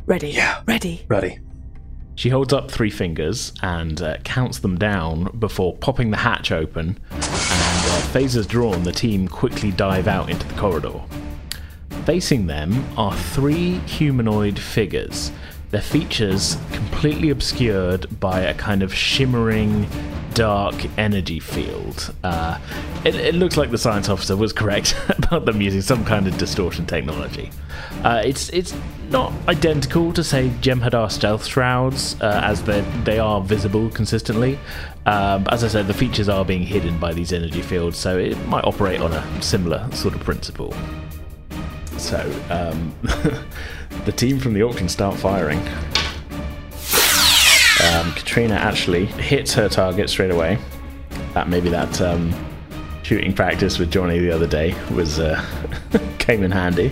[0.05, 0.29] Ready.
[0.29, 0.63] Yeah.
[0.65, 1.05] Ready.
[1.07, 1.39] Ready.
[2.15, 6.97] She holds up three fingers and uh, counts them down before popping the hatch open.
[7.11, 10.99] And uh, phasers drawn, the team quickly dive out into the corridor.
[12.05, 15.31] Facing them are three humanoid figures,
[15.69, 19.87] their features completely obscured by a kind of shimmering,
[20.33, 22.13] dark energy field.
[22.23, 22.59] Uh,
[23.05, 26.37] it, it looks like the science officer was correct about them using some kind of
[26.37, 27.51] distortion technology.
[28.03, 28.73] Uh, it's it's
[29.09, 34.59] not identical to say Jem'Hadar stealth shrouds, uh, as they they are visible consistently.
[35.05, 38.37] Um, as I said, the features are being hidden by these energy fields, so it
[38.47, 40.73] might operate on a similar sort of principle.
[41.97, 42.19] So
[42.49, 42.95] um,
[44.05, 45.59] the team from the Auckland start firing.
[47.83, 50.57] Um, Katrina actually hits her target straight away.
[51.33, 52.33] That maybe that um,
[53.03, 55.43] shooting practice with Johnny the other day was uh,
[56.19, 56.91] came in handy.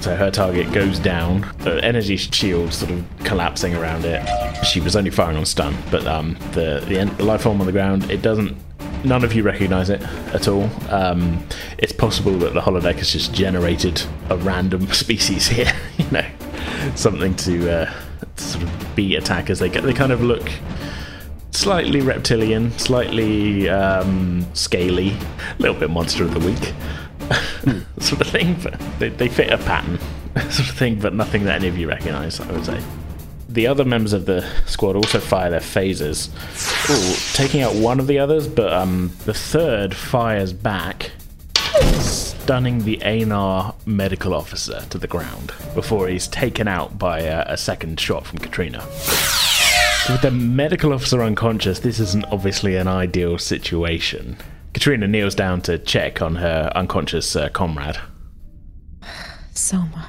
[0.00, 1.52] So her target goes down.
[1.58, 4.24] The energy shield sort of collapsing around it.
[4.64, 7.66] She was only firing on stun, but um, the the, en- the life form on
[7.66, 8.56] the ground it doesn't.
[9.04, 10.02] None of you recognise it
[10.34, 10.68] at all.
[10.90, 11.44] Um,
[11.78, 15.72] it's possible that the holodeck has just generated a random species here.
[15.98, 16.26] you know,
[16.94, 17.92] something to, uh,
[18.36, 19.58] sort of be attackers.
[19.58, 20.50] They get they kind of look
[21.50, 26.72] slightly reptilian, slightly um, scaly, a little bit monster of the week
[27.98, 28.56] sort of thing.
[28.62, 29.98] But they, they fit a pattern
[30.50, 32.40] sort of thing, but nothing that any of you recognise.
[32.40, 32.80] I would say.
[33.48, 36.28] The other members of the squad also fire their phasers,
[36.90, 41.12] Ooh, taking out one of the others, but um, the third fires back,
[42.48, 47.58] stunning the Anar medical officer to the ground before he's taken out by a, a
[47.58, 48.78] second shot from Katrina.
[50.08, 54.38] With the medical officer unconscious, this isn't obviously an ideal situation.
[54.72, 57.98] Katrina kneels down to check on her unconscious uh, comrade.
[59.52, 60.08] Soma.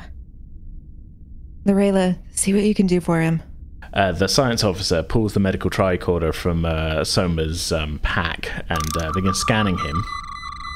[1.66, 3.44] Lorela, see what you can do for him.
[3.94, 9.12] Uh, the science officer pulls the medical tricorder from uh, Soma's um, pack and uh,
[9.12, 10.06] begins scanning him.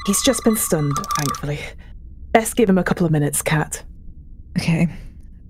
[0.06, 1.60] He's just been stunned, thankfully.
[2.32, 3.82] Best give him a couple of minutes, Cat.
[4.58, 4.88] Okay,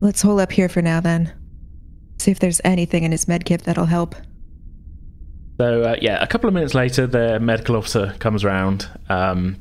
[0.01, 1.33] let's hold up here for now then.
[2.19, 4.15] See if there's anything in his medkit that'll help.
[5.59, 8.89] So uh, yeah, a couple of minutes later, the medical officer comes around.
[9.09, 9.57] Um,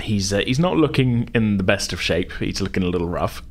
[0.00, 2.32] he's uh, he's not looking in the best of shape.
[2.32, 3.42] He's looking a little rough.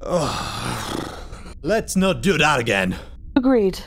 [1.62, 2.96] Let's not do that again.
[3.36, 3.80] Agreed.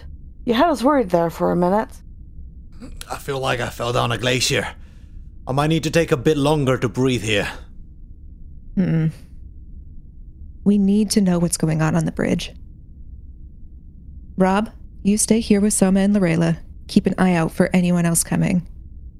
[0.46, 1.90] You had us worried there for a minute.
[3.10, 4.76] I feel like I fell down a glacier.
[5.52, 7.52] I might need to take a bit longer to breathe here.
[8.76, 9.08] Hmm.
[10.64, 12.54] We need to know what's going on on the bridge.
[14.38, 14.70] Rob,
[15.04, 16.58] you stay here with Soma and Lorela.
[16.88, 18.66] Keep an eye out for anyone else coming.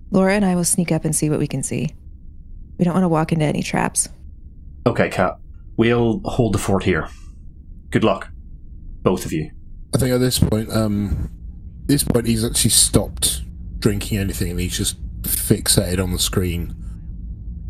[0.10, 1.94] Laura and I will sneak up and see what we can see.
[2.78, 4.08] We don't want to walk into any traps.
[4.88, 5.38] Okay, Cat.
[5.76, 7.10] We'll hold the fort here.
[7.90, 8.30] Good luck,
[9.02, 9.52] both of you.
[9.94, 11.30] I think at this point, um,
[11.88, 13.42] this point he's actually stopped
[13.80, 16.76] drinking anything and he's just fixated on the screen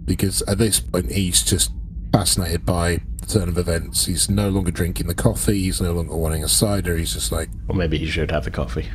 [0.06, 1.72] because at this point he's just
[2.12, 4.06] fascinated by the turn of events.
[4.06, 5.62] He's no longer drinking the coffee.
[5.64, 6.98] He's no longer wanting a cider.
[6.98, 8.88] He's just like, Or maybe he should have the coffee.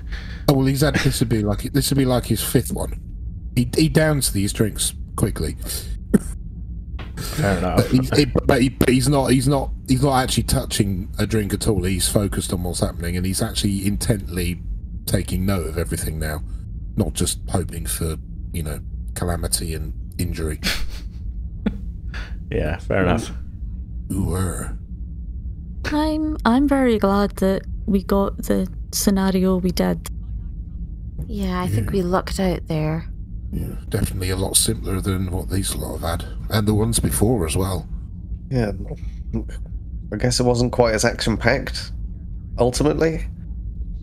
[0.49, 3.01] oh well, he's had this would be like this would be like his fifth one.
[3.55, 5.57] He he downs these drinks quickly.
[7.16, 7.77] Fair enough.
[7.78, 9.28] But, he, he- but, he, but he's not.
[9.28, 9.70] He's not.
[9.89, 11.83] He's not actually touching a drink at all.
[11.85, 14.61] He's focused on what's happening, and he's actually intently
[15.07, 16.43] taking note of everything now,
[16.97, 18.16] not just hoping for
[18.57, 18.81] you know
[19.15, 20.61] calamity and injury.
[22.51, 23.31] Yeah, fair enough.
[24.12, 24.37] Ooh,
[25.85, 30.09] I'm I'm very glad that we got the scenario we did.
[31.27, 33.09] Yeah, I think we lucked out there.
[33.53, 37.47] Yeah, definitely a lot simpler than what these lot have had, and the ones before
[37.47, 37.87] as well.
[38.49, 38.73] Yeah,
[40.12, 41.93] I guess it wasn't quite as action packed,
[42.59, 43.27] ultimately.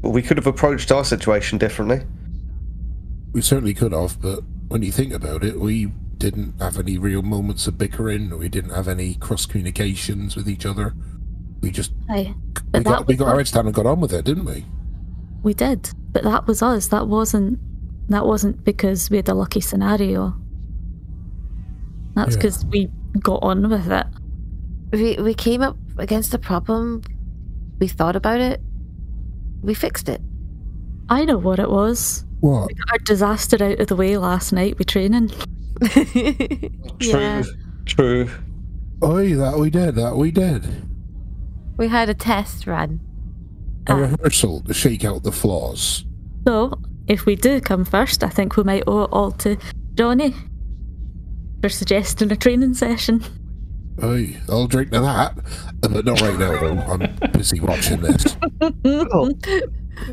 [0.02, 2.02] But we could have approached our situation differently.
[3.34, 5.88] We certainly could have, but when you think about it, we
[6.18, 8.38] didn't have any real moments of bickering.
[8.38, 10.94] We didn't have any cross communications with each other.
[11.62, 12.34] We just Aye.
[12.74, 13.40] we got we got our us.
[13.40, 14.66] heads down and got on with it, didn't we?
[15.42, 16.88] We did, but that was us.
[16.88, 17.60] That wasn't
[18.10, 20.36] that wasn't because we had a lucky scenario.
[22.16, 22.42] That's Yeah.
[22.42, 22.90] because we
[23.20, 24.08] got on with it.
[24.92, 27.02] We we came up against a problem.
[27.80, 28.62] We thought about it.
[29.62, 30.22] We fixed it.
[31.10, 32.26] I know what it was.
[32.44, 32.68] What?
[32.68, 35.32] We got our disaster out of the way last night with training.
[37.00, 37.44] Yeah.
[37.86, 38.30] True.
[39.02, 40.66] Oi, that we did, that we did.
[41.78, 43.00] We had a test run.
[43.88, 46.04] A rehearsal to shake out the flaws.
[46.46, 49.58] So, if we do come first, I think we might owe it all to
[49.96, 50.34] Johnny
[51.62, 53.24] for suggesting a training session.
[54.04, 55.38] Oi, I'll drink to that.
[55.82, 56.78] Uh, But not right now, though.
[56.80, 58.36] I'm busy watching this.
[58.86, 59.32] Oh,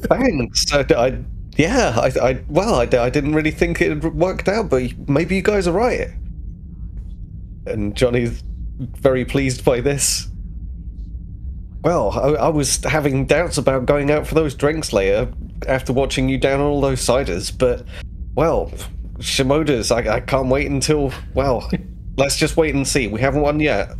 [0.09, 0.73] thanks.
[0.73, 1.25] I, I-
[1.61, 5.43] yeah, I, I well, I, I didn't really think it worked out, but maybe you
[5.43, 6.09] guys are right.
[7.67, 8.43] And Johnny's
[8.79, 10.29] very pleased by this.
[11.83, 15.31] Well, I, I was having doubts about going out for those drinks later
[15.69, 17.85] after watching you down all those ciders, but
[18.35, 18.73] well,
[19.19, 19.91] Shimoda's.
[19.91, 21.13] I, I can't wait until.
[21.35, 21.71] Well,
[22.17, 23.07] let's just wait and see.
[23.07, 23.91] We haven't won yet.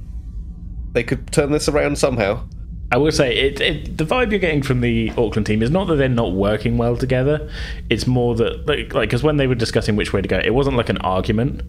[0.93, 2.49] They could turn this around somehow.
[2.93, 3.99] I will say it, it.
[3.99, 6.97] The vibe you're getting from the Auckland team is not that they're not working well
[6.97, 7.49] together.
[7.89, 10.55] It's more that like like because when they were discussing which way to go, it
[10.55, 11.63] wasn't like an argument.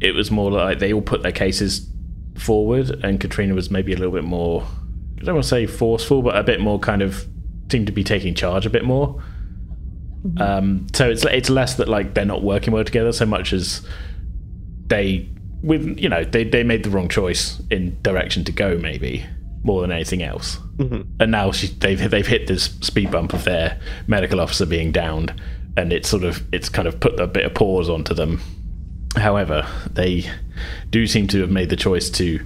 [0.00, 1.88] It was more like they all put their cases
[2.38, 4.64] forward, and Katrina was maybe a little bit more.
[5.20, 7.26] I don't want to say forceful, but a bit more kind of
[7.70, 9.20] seemed to be taking charge a bit more.
[10.36, 13.84] Um, so it's it's less that like they're not working well together so much as
[14.86, 15.28] they
[15.62, 19.26] with you know they they made the wrong choice in direction to go maybe
[19.62, 20.56] more than anything else.
[20.76, 21.02] Mm-hmm.
[21.20, 25.34] And now she, they've they've hit this speed bump of their medical officer being downed,
[25.76, 28.40] and it's sort of it's kind of put a bit of pause onto them.
[29.16, 30.30] However, they
[30.90, 32.40] do seem to have made the choice to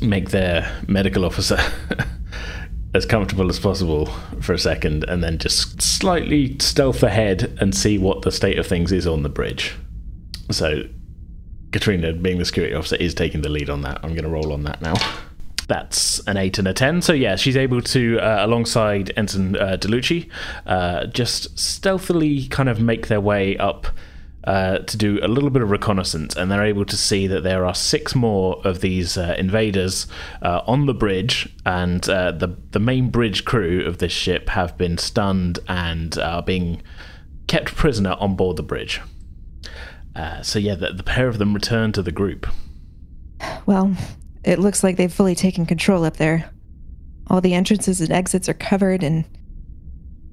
[0.00, 1.58] make their medical officer
[2.94, 4.06] as comfortable as possible
[4.40, 8.66] for a second, and then just slightly stealth ahead and see what the state of
[8.66, 9.76] things is on the bridge.
[10.50, 10.82] So,
[11.70, 14.00] Katrina, being the security officer, is taking the lead on that.
[14.02, 14.94] I'm going to roll on that now.
[15.70, 17.00] That's an 8 and a 10.
[17.00, 20.28] So, yeah, she's able to, uh, alongside Ensign uh, DeLucci,
[20.66, 23.86] uh, just stealthily kind of make their way up
[24.42, 27.64] uh, to do a little bit of reconnaissance, and they're able to see that there
[27.64, 30.08] are six more of these uh, invaders
[30.42, 34.76] uh, on the bridge, and uh, the the main bridge crew of this ship have
[34.76, 36.82] been stunned and are being
[37.46, 39.00] kept prisoner on board the bridge.
[40.42, 42.48] So yeah, the, the pair of them return to the group.
[43.66, 43.94] Well,
[44.44, 46.50] it looks like they've fully taken control up there.
[47.26, 49.24] All the entrances and exits are covered, and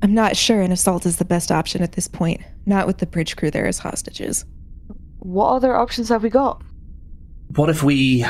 [0.02, 3.06] I'm not sure an assault is the best option at this point, not with the
[3.06, 4.46] bridge crew there as hostages.
[5.20, 6.62] What other options have we got?
[7.56, 8.26] What if we.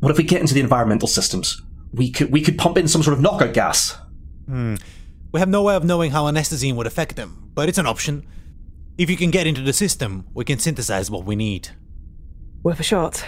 [0.00, 1.62] What if we get into the environmental systems?
[1.92, 3.96] We could we could pump in some sort of knockout gas.
[4.46, 4.76] Hmm.
[5.32, 8.26] We have no way of knowing how anesthizine would affect them, but it's an option.
[8.98, 11.70] If you can get into the system, we can synthesize what we need.
[12.62, 13.24] Worth a shot.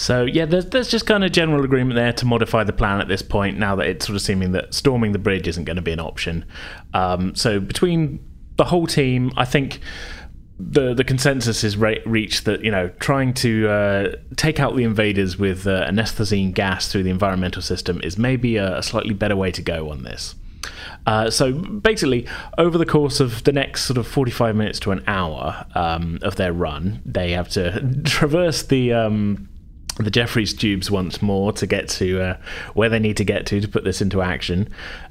[0.00, 3.08] So yeah, there's there's just kind of general agreement there to modify the plan at
[3.08, 3.58] this point.
[3.58, 6.00] Now that it's sort of seeming that storming the bridge isn't going to be an
[6.00, 6.46] option.
[6.94, 8.18] Um, so between
[8.56, 9.80] the whole team, I think
[10.58, 14.84] the the consensus is re- reached that you know trying to uh, take out the
[14.84, 19.36] invaders with uh, anesthizine gas through the environmental system is maybe a, a slightly better
[19.36, 20.34] way to go on this.
[21.04, 25.04] Uh, so basically, over the course of the next sort of 45 minutes to an
[25.06, 29.49] hour um, of their run, they have to traverse the um,
[30.04, 32.36] the Jefferies tubes once more to get to uh,
[32.74, 34.68] where they need to get to to put this into action.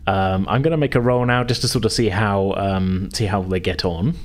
[0.08, 3.10] Um, I'm going to make a roll now just to sort of see how um,
[3.14, 4.16] see how they get on.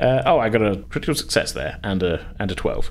[0.00, 2.90] Uh, oh, I got a critical success there and a and a twelve.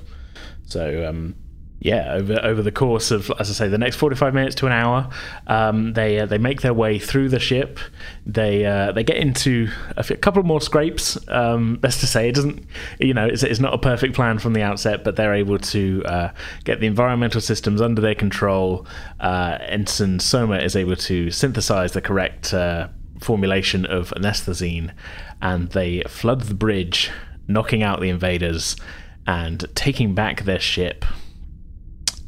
[0.66, 1.34] So um,
[1.80, 4.66] yeah, over over the course of as I say, the next forty five minutes to
[4.66, 5.08] an hour,
[5.46, 7.78] um, they uh, they make their way through the ship.
[8.26, 11.16] They uh, they get into a couple more scrapes.
[11.28, 12.66] Um, best to say, it doesn't
[12.98, 16.02] you know it's, it's not a perfect plan from the outset, but they're able to
[16.04, 16.30] uh,
[16.64, 18.84] get the environmental systems under their control.
[19.20, 22.88] Uh, Ensign Soma is able to synthesize the correct uh,
[23.20, 24.90] formulation of anesthizine,
[25.40, 27.12] and they flood the bridge,
[27.46, 28.74] knocking out the invaders
[29.28, 31.04] and taking back their ship.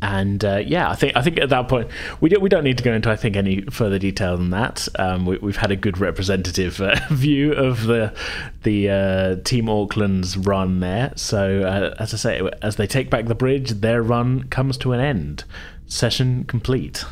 [0.02, 1.88] And uh, yeah, I think I think at that point
[2.20, 4.88] we don't we don't need to go into I think any further detail than that.
[4.98, 8.14] Um, we, we've had a good representative uh, view of the
[8.62, 11.12] the uh, Team Auckland's run there.
[11.16, 14.92] So uh, as I say, as they take back the bridge, their run comes to
[14.92, 15.44] an end.
[15.86, 17.04] Session complete.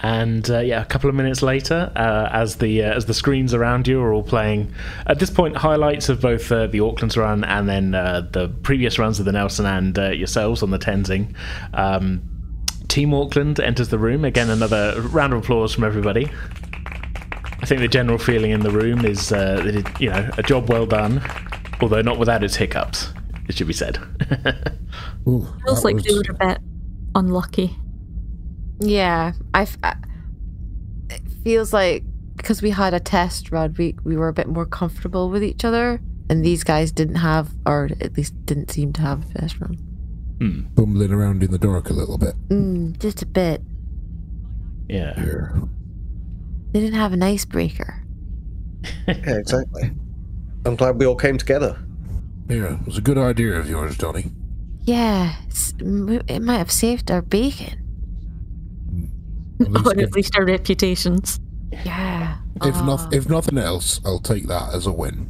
[0.00, 3.54] And uh, yeah, a couple of minutes later, uh, as the uh, as the screens
[3.54, 4.74] around you are all playing,
[5.06, 8.98] at this point, highlights of both uh, the Auckland's run and then uh, the previous
[8.98, 11.34] runs of the Nelson and uh, yourselves on the Tenzing.
[11.74, 12.22] Um,
[12.88, 14.50] Team Auckland enters the room again.
[14.50, 16.28] Another round of applause from everybody.
[17.60, 20.42] I think the general feeling in the room is uh, that it, you know a
[20.42, 21.22] job well done,
[21.80, 23.12] although not without its hiccups.
[23.48, 23.96] It should be said.
[25.24, 26.58] Feels like they were a bit
[27.14, 27.76] unlucky.
[28.80, 29.62] Yeah, I.
[29.62, 29.96] f- I-
[31.10, 32.02] It feels like
[32.36, 35.64] because we had a test run, we we were a bit more comfortable with each
[35.64, 39.60] other, and these guys didn't have, or at least didn't seem to have a test
[39.60, 39.76] run.
[40.74, 42.34] Bumbling around in the dark a little bit.
[42.48, 43.62] Mm, just a bit.
[44.88, 45.14] Yeah.
[46.72, 48.02] They didn't have an icebreaker.
[49.08, 49.90] Yeah, exactly.
[50.66, 51.78] I'm glad we all came together.
[52.48, 54.32] Yeah, it was a good idea of yours, Johnny.
[54.82, 55.36] Yeah,
[55.80, 57.80] it might have saved our bacon.
[59.60, 61.40] Or at least our reputations.
[61.84, 62.36] Yeah.
[62.62, 62.84] If Ah.
[62.86, 65.28] not, if nothing else, I'll take that as a win.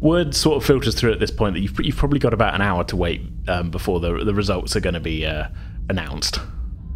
[0.00, 2.60] Word sort of filters through at this point that you've, you've probably got about an
[2.62, 5.48] hour to wait um, before the the results are going to be uh,
[5.88, 6.38] announced.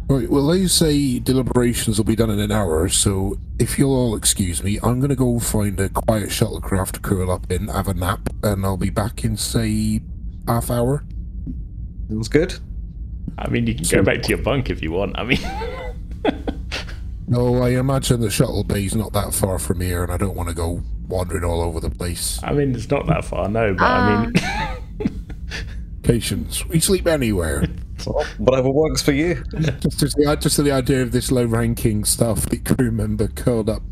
[0.07, 4.15] Right, well, they say deliberations will be done in an hour, so if you'll all
[4.15, 7.87] excuse me, I'm going to go find a quiet shuttlecraft to curl up in, have
[7.87, 10.01] a nap, and I'll be back in, say,
[10.47, 11.05] half hour.
[12.09, 12.55] Sounds good.
[13.37, 15.17] I mean, you can go back to your bunk if you want.
[15.17, 15.39] I mean,
[17.31, 20.49] No, I imagine the shuttle bay's not that far from here, and I don't want
[20.49, 22.41] to go wandering all over the place.
[22.43, 24.75] I mean, it's not that far, no, but I ah.
[24.99, 25.25] mean,
[26.03, 26.67] Patience.
[26.67, 27.67] We sleep anywhere.
[28.37, 29.35] Whatever works for you.
[29.53, 33.83] just, uh, just, the, just the idea of this low-ranking Starfleet crew member curled up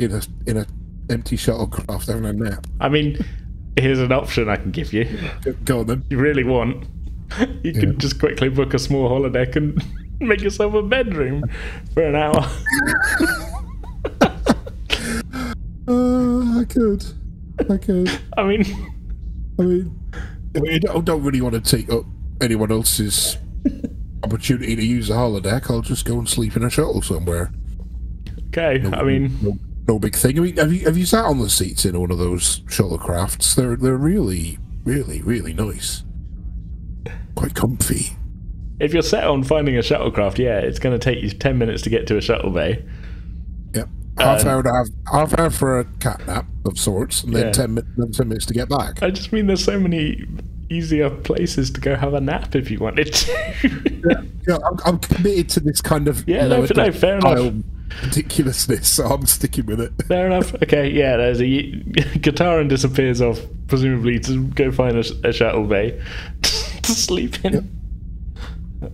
[0.00, 0.66] in a in a
[1.10, 2.66] empty shuttlecraft having a nap.
[2.80, 3.24] I mean,
[3.76, 5.06] here's an option I can give you.
[5.64, 6.04] Go on then.
[6.10, 6.88] You really want?
[7.62, 9.80] You can just quickly book a small holodeck and
[10.20, 11.44] make yourself a bedroom
[11.92, 12.50] for an hour.
[15.86, 17.04] Uh, I could.
[17.70, 18.10] I could.
[18.36, 18.64] I mean,
[19.58, 20.00] I mean,
[20.56, 22.04] I, mean, I don't, don't really want to take up
[22.40, 23.36] anyone else's
[24.22, 25.70] opportunity to use a holodeck.
[25.70, 27.52] I'll just go and sleep in a shuttle somewhere.
[28.48, 30.38] Okay, I mean, no, no big thing.
[30.38, 33.54] I mean, have you have you sat on the seats in one of those shuttlecrafts?
[33.54, 36.04] They're they're really, really, really nice.
[37.34, 38.16] Quite comfy.
[38.84, 41.82] If you're set on finding a shuttlecraft, yeah, it's going to take you 10 minutes
[41.82, 42.84] to get to a shuttle bay.
[43.74, 43.88] Yep.
[44.18, 47.46] Half Um, hour to have half hour for a cat nap of sorts, and then
[47.46, 47.52] Yeah.
[47.52, 47.82] ten, mi-
[48.12, 49.02] ten minutes to get back.
[49.02, 50.24] I just mean there's so many
[50.70, 54.26] easier places to go have a nap if you wanted to.
[54.46, 57.54] Yeah, I'm, I'm committed to this kind of Yeah, no, lower no, fair enough.
[58.02, 59.92] ridiculousness, so I'm sticking with it.
[60.06, 60.54] Fair enough.
[60.62, 61.70] Okay, yeah, there's a
[62.20, 66.00] guitar and disappears off, presumably to go find a, a shuttle bay
[66.42, 67.68] to sleep in.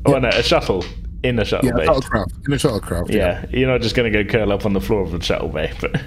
[0.06, 0.84] Oh, no, a shuttle
[1.22, 1.86] in a shuttle Yeah, bay.
[1.86, 3.10] shuttlecraft in a shuttlecraft.
[3.12, 5.48] Yeah, you're not just going to go curl up on the floor of a shuttle
[5.48, 6.00] bay, but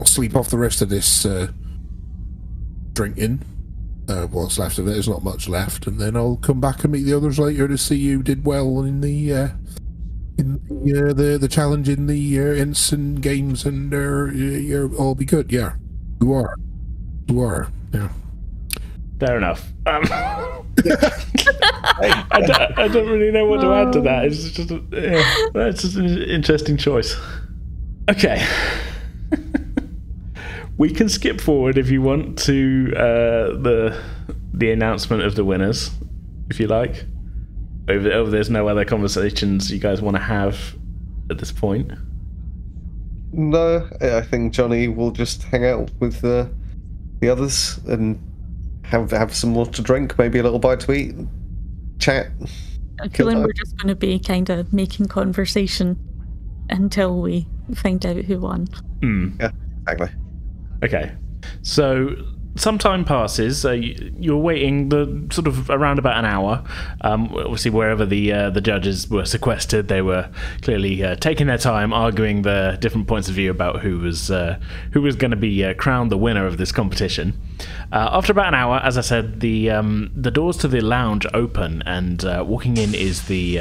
[0.00, 1.48] I'll sleep off the rest of this uh,
[2.92, 3.40] drinking.
[4.06, 4.90] Uh, what's left of it?
[4.90, 7.78] There's not much left, and then I'll come back and meet the others later to
[7.78, 9.48] see you did well in the uh,
[10.36, 15.14] in the, uh, the the challenge in the uh, ensign games, and uh, you'll all
[15.14, 15.50] be good.
[15.50, 15.76] Yeah,
[16.20, 16.54] you are,
[17.28, 17.68] you are.
[17.94, 18.10] Yeah.
[19.18, 19.72] fair enough.
[19.86, 20.02] Um,
[21.84, 24.24] I, don't, I don't really know what to add to that.
[24.26, 27.16] It's just yeah, that's just an interesting choice.
[28.10, 28.46] Okay.
[30.78, 34.02] we can skip forward if you want to uh, the
[34.52, 35.90] the announcement of the winners,
[36.50, 37.04] if you like.
[37.86, 40.74] If, if there's no other conversations you guys want to have
[41.30, 41.92] at this point.
[43.32, 46.50] No, I think Johnny will just hang out with the
[47.20, 48.18] the others and
[48.84, 51.14] have have some more to drink, maybe a little bite to eat,
[51.98, 52.28] chat.
[53.00, 55.98] I'm Kill feeling we're just going to be kind of making conversation
[56.70, 58.66] until we find out who won.
[59.02, 59.30] Hmm.
[59.40, 59.50] Yeah,
[59.88, 60.08] exactly.
[60.82, 61.12] Okay.
[61.62, 62.14] So
[62.56, 63.64] some time passes.
[63.64, 66.62] Uh, you- you're waiting the sort of around about an hour.
[67.00, 70.28] Um, obviously, wherever the uh, the judges were sequestered, they were
[70.62, 74.58] clearly uh, taking their time, arguing the different points of view about who was uh,
[74.92, 77.34] who was going to be uh, crowned the winner of this competition.
[77.92, 81.26] Uh, after about an hour, as I said, the um, the doors to the lounge
[81.34, 83.60] open, and walking in is the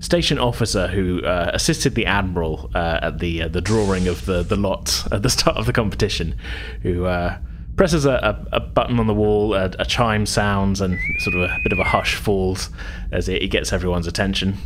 [0.00, 5.22] station officer who assisted the admiral at the the drawing of the the lot at
[5.22, 6.34] the start of the competition,
[6.82, 7.06] who.
[7.76, 8.12] Presses a,
[8.52, 11.72] a, a button on the wall, a, a chime sounds, and sort of a bit
[11.72, 12.70] of a hush falls
[13.12, 14.56] as it, it gets everyone's attention.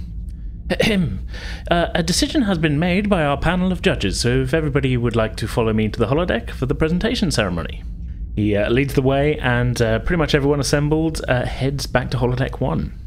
[0.71, 1.27] Ahem.
[1.69, 5.17] Uh, a decision has been made by our panel of judges, so if everybody would
[5.17, 7.83] like to follow me to the holodeck for the presentation ceremony.
[8.37, 12.19] He uh, leads the way, and uh, pretty much everyone assembled uh, heads back to
[12.19, 13.00] holodeck one.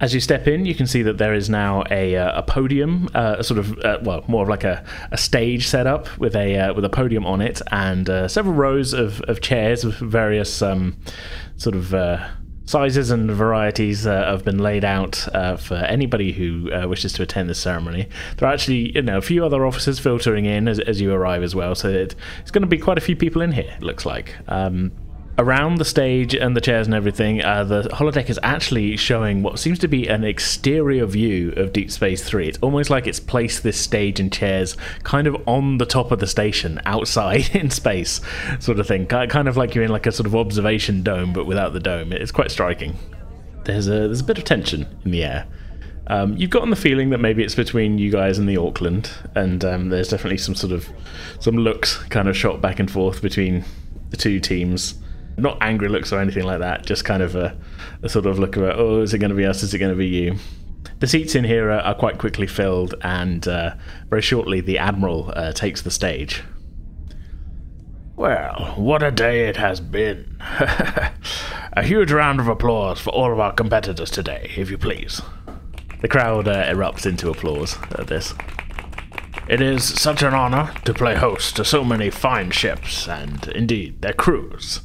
[0.00, 3.08] As you step in, you can see that there is now a, uh, a podium,
[3.14, 6.34] uh, a sort of uh, well, more of like a, a stage set up with
[6.34, 9.96] a uh, with a podium on it, and uh, several rows of, of chairs with
[9.96, 10.96] various um,
[11.56, 12.26] sort of uh,
[12.70, 17.22] sizes and varieties uh, have been laid out uh, for anybody who uh, wishes to
[17.22, 18.08] attend this ceremony.
[18.36, 21.42] There are actually, you know, a few other officers filtering in as, as you arrive
[21.42, 23.74] as well, so it, it's going to be quite a few people in here.
[23.76, 24.36] It looks like.
[24.46, 24.92] Um,
[25.40, 29.58] around the stage and the chairs and everything, uh, the holodeck is actually showing what
[29.58, 32.46] seems to be an exterior view of Deep Space Three.
[32.46, 36.18] It's almost like it's placed this stage and chairs kind of on the top of
[36.20, 38.20] the station, outside in space,
[38.60, 39.06] sort of thing.
[39.06, 42.12] Kind of like you're in like a sort of observation dome, but without the dome.
[42.12, 42.96] It's quite striking.
[43.64, 45.46] There's a there's a bit of tension in the air.
[46.06, 49.64] Um, you've gotten the feeling that maybe it's between you guys and the Auckland, and
[49.64, 50.88] um, there's definitely some sort of
[51.38, 53.64] some looks kind of shot back and forth between
[54.10, 54.94] the two teams.
[55.36, 57.56] Not angry looks or anything like that, just kind of a,
[58.02, 59.62] a sort of look about, oh, is it going to be us?
[59.62, 60.36] Is it going to be you?
[61.00, 63.74] The seats in here are, are quite quickly filled, and uh,
[64.08, 66.42] very shortly the Admiral uh, takes the stage.
[68.16, 70.36] Well, what a day it has been.
[71.72, 75.22] a huge round of applause for all of our competitors today, if you please.
[76.02, 78.34] The crowd uh, erupts into applause at this.
[79.48, 84.02] It is such an honor to play host to so many fine ships and, indeed,
[84.02, 84.80] their crews.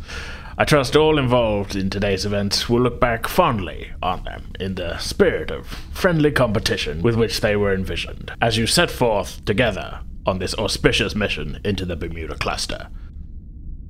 [0.57, 4.98] I trust all involved in today's events will look back fondly on them in the
[4.99, 10.40] spirit of friendly competition with which they were envisioned, as you set forth together on
[10.40, 12.88] this auspicious mission into the Bermuda cluster.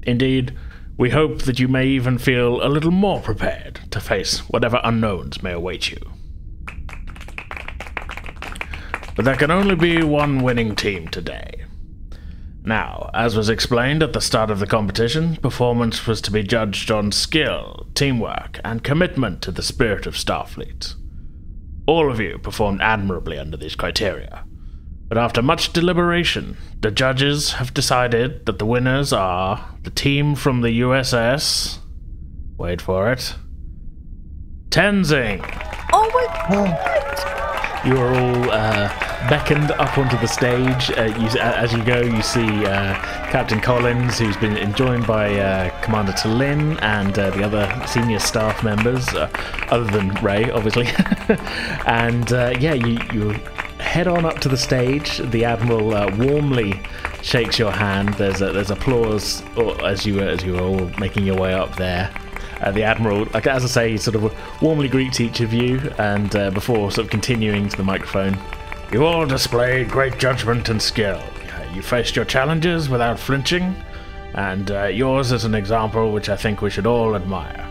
[0.01, 0.57] Indeed,
[0.97, 5.43] we hope that you may even feel a little more prepared to face whatever unknowns
[5.43, 5.99] may await you.
[9.15, 11.64] But there can only be one winning team today.
[12.65, 16.89] Now, as was explained at the start of the competition, performance was to be judged
[16.89, 20.95] on skill, teamwork, and commitment to the spirit of Starfleet.
[21.85, 24.45] All of you performed admirably under these criteria.
[25.07, 30.61] But after much deliberation, the judges have decided that the winners are the team from
[30.61, 31.77] the USS.
[32.57, 33.35] Wait for it.
[34.69, 35.39] Tenzing.
[35.93, 36.94] Oh my god!
[37.85, 38.89] You are all uh,
[39.29, 40.89] beckoned up onto the stage.
[40.97, 42.95] Uh, you, as you go, you see uh,
[43.29, 48.63] Captain Collins, who's been joined by uh, Commander Talin and uh, the other senior staff
[48.63, 49.29] members, uh,
[49.69, 50.87] other than Ray, obviously.
[51.85, 52.27] and
[52.59, 53.29] yeah, you, you
[53.79, 55.19] head on up to the stage.
[55.19, 56.81] The Admiral warmly
[57.21, 58.15] shakes your hand.
[58.15, 59.43] There's a, there's applause
[59.83, 62.11] as you as you are all making your way up there.
[62.61, 65.79] Uh, the admiral, like as I say, he sort of warmly greets each of you,
[65.97, 68.37] and uh, before sort of continuing to the microphone,
[68.91, 71.17] You all displayed great judgment and skill.
[71.19, 73.75] Uh, You faced your challenges without flinching,
[74.35, 77.65] and uh, yours is an example which I think we should all admire.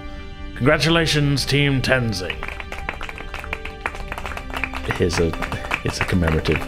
[0.56, 2.36] Congratulations, Team Tenzing.
[4.98, 5.32] here's a
[5.84, 6.60] it's a commemorative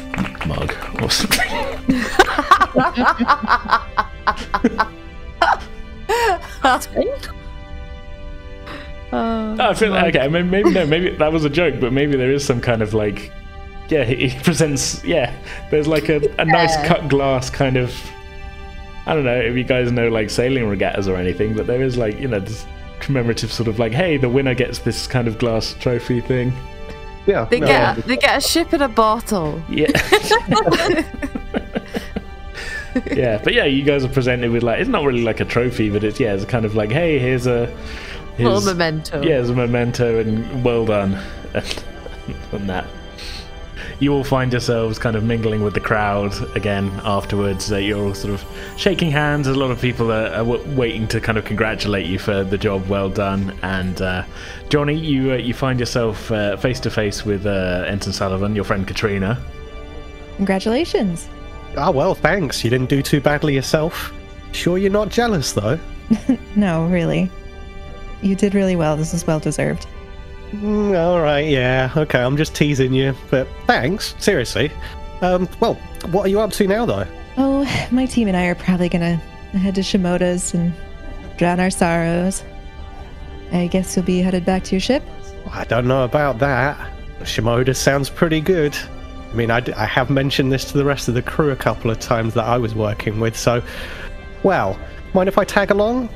[0.46, 1.76] mug or something.
[9.12, 10.26] Oh, ah, I feel okay.
[10.28, 12.92] Maybe, maybe no, maybe that was a joke, but maybe there is some kind of
[12.92, 13.30] like,
[13.88, 15.04] yeah, he he presents.
[15.04, 15.34] Yeah,
[15.70, 17.94] there's like a, a nice cut glass kind of.
[19.06, 21.96] I don't know if you guys know like sailing regattas or anything, but there is
[21.96, 22.66] like you know this
[22.98, 26.52] commemorative sort of like, hey, the winner gets this kind of glass trophy thing.
[27.26, 29.62] Yeah, They get they get a ship in a bottle.
[29.68, 29.90] Yeah.
[33.12, 35.90] yeah, but yeah, you guys are presented with like it's not really like a trophy,
[35.90, 37.74] but it's yeah, it's kind of like hey, here's a
[38.38, 39.22] Little memento.
[39.22, 41.14] Yeah, it's a memento, and well done,
[42.52, 42.86] and that.
[43.98, 47.72] You all find yourselves kind of mingling with the crowd again afterwards.
[47.72, 48.44] Uh, you're all sort of
[48.76, 49.46] shaking hands.
[49.46, 52.58] A lot of people are, are w- waiting to kind of congratulate you for the
[52.58, 53.56] job well done.
[53.62, 54.24] And uh,
[54.68, 56.26] Johnny, you uh, you find yourself
[56.60, 59.42] face to face with uh, Ensign Sullivan, your friend Katrina.
[60.36, 61.28] Congratulations.
[61.78, 62.62] Ah, well, thanks.
[62.64, 64.12] You didn't do too badly yourself.
[64.52, 65.78] Sure, you're not jealous, though.
[66.56, 67.30] No, really.
[68.22, 68.96] You did really well.
[68.96, 69.86] This is well deserved.
[70.52, 72.20] Mm, all right, yeah, okay.
[72.22, 74.14] I'm just teasing you, but thanks.
[74.18, 74.70] Seriously.
[75.20, 75.74] Um, well,
[76.10, 77.06] what are you up to now, though?
[77.36, 79.16] Oh, my team and I are probably gonna
[79.52, 80.72] head to Shimoda's and
[81.36, 82.44] drown our sorrows.
[83.52, 85.02] I guess you'll be headed back to your ship?
[85.50, 86.92] I don't know about that.
[87.20, 88.76] Shimoda sounds pretty good.
[89.30, 91.56] I mean, I, d- I have mentioned this to the rest of the crew a
[91.56, 93.62] couple of times that I was working with, so.
[94.42, 94.78] Well,
[95.14, 96.08] mind if I tag along?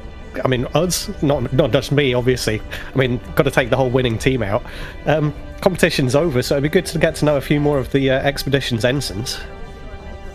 [0.44, 2.60] I mean, us, not not just me, obviously.
[2.94, 4.62] I mean, got to take the whole winning team out.
[5.06, 7.90] Um, competition's over, so it'd be good to get to know a few more of
[7.92, 9.38] the uh, expedition's ensigns.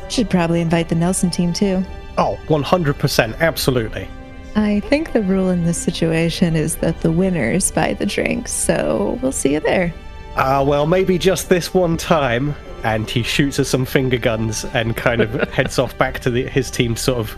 [0.10, 1.84] Should probably invite the Nelson team too.
[2.18, 4.08] Oh, 100%, absolutely.
[4.56, 9.20] I think the rule in this situation is that the winners buy the drinks, so
[9.22, 9.94] we'll see you there.
[10.38, 12.56] Ah, well, maybe just this one time.
[12.86, 16.48] And he shoots at some finger guns and kind of heads off back to the,
[16.48, 17.36] his team to sort of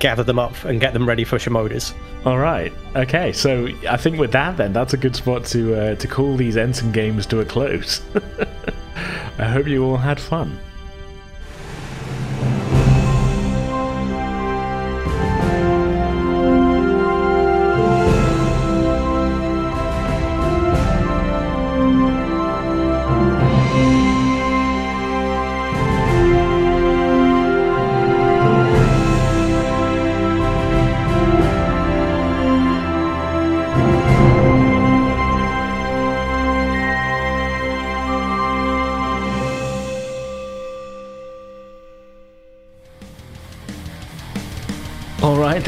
[0.00, 1.94] gather them up and get them ready for Shimoda's.
[2.24, 2.72] All right.
[2.96, 3.32] Okay.
[3.32, 6.56] So I think with that, then that's a good spot to uh, to call these
[6.56, 8.02] Ensign games to a close.
[9.38, 10.58] I hope you all had fun.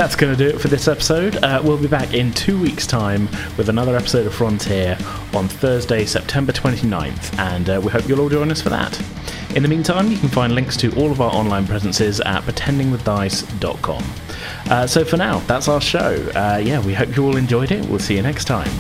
[0.01, 1.37] That's going to do it for this episode.
[1.45, 3.29] Uh, we'll be back in two weeks' time
[3.59, 4.97] with another episode of Frontier
[5.35, 8.99] on Thursday, September 29th, and uh, we hope you'll all join us for that.
[9.55, 14.03] In the meantime, you can find links to all of our online presences at pretendingwithdice.com.
[14.71, 16.15] Uh, so for now, that's our show.
[16.35, 17.85] Uh, yeah, we hope you all enjoyed it.
[17.85, 18.71] We'll see you next time.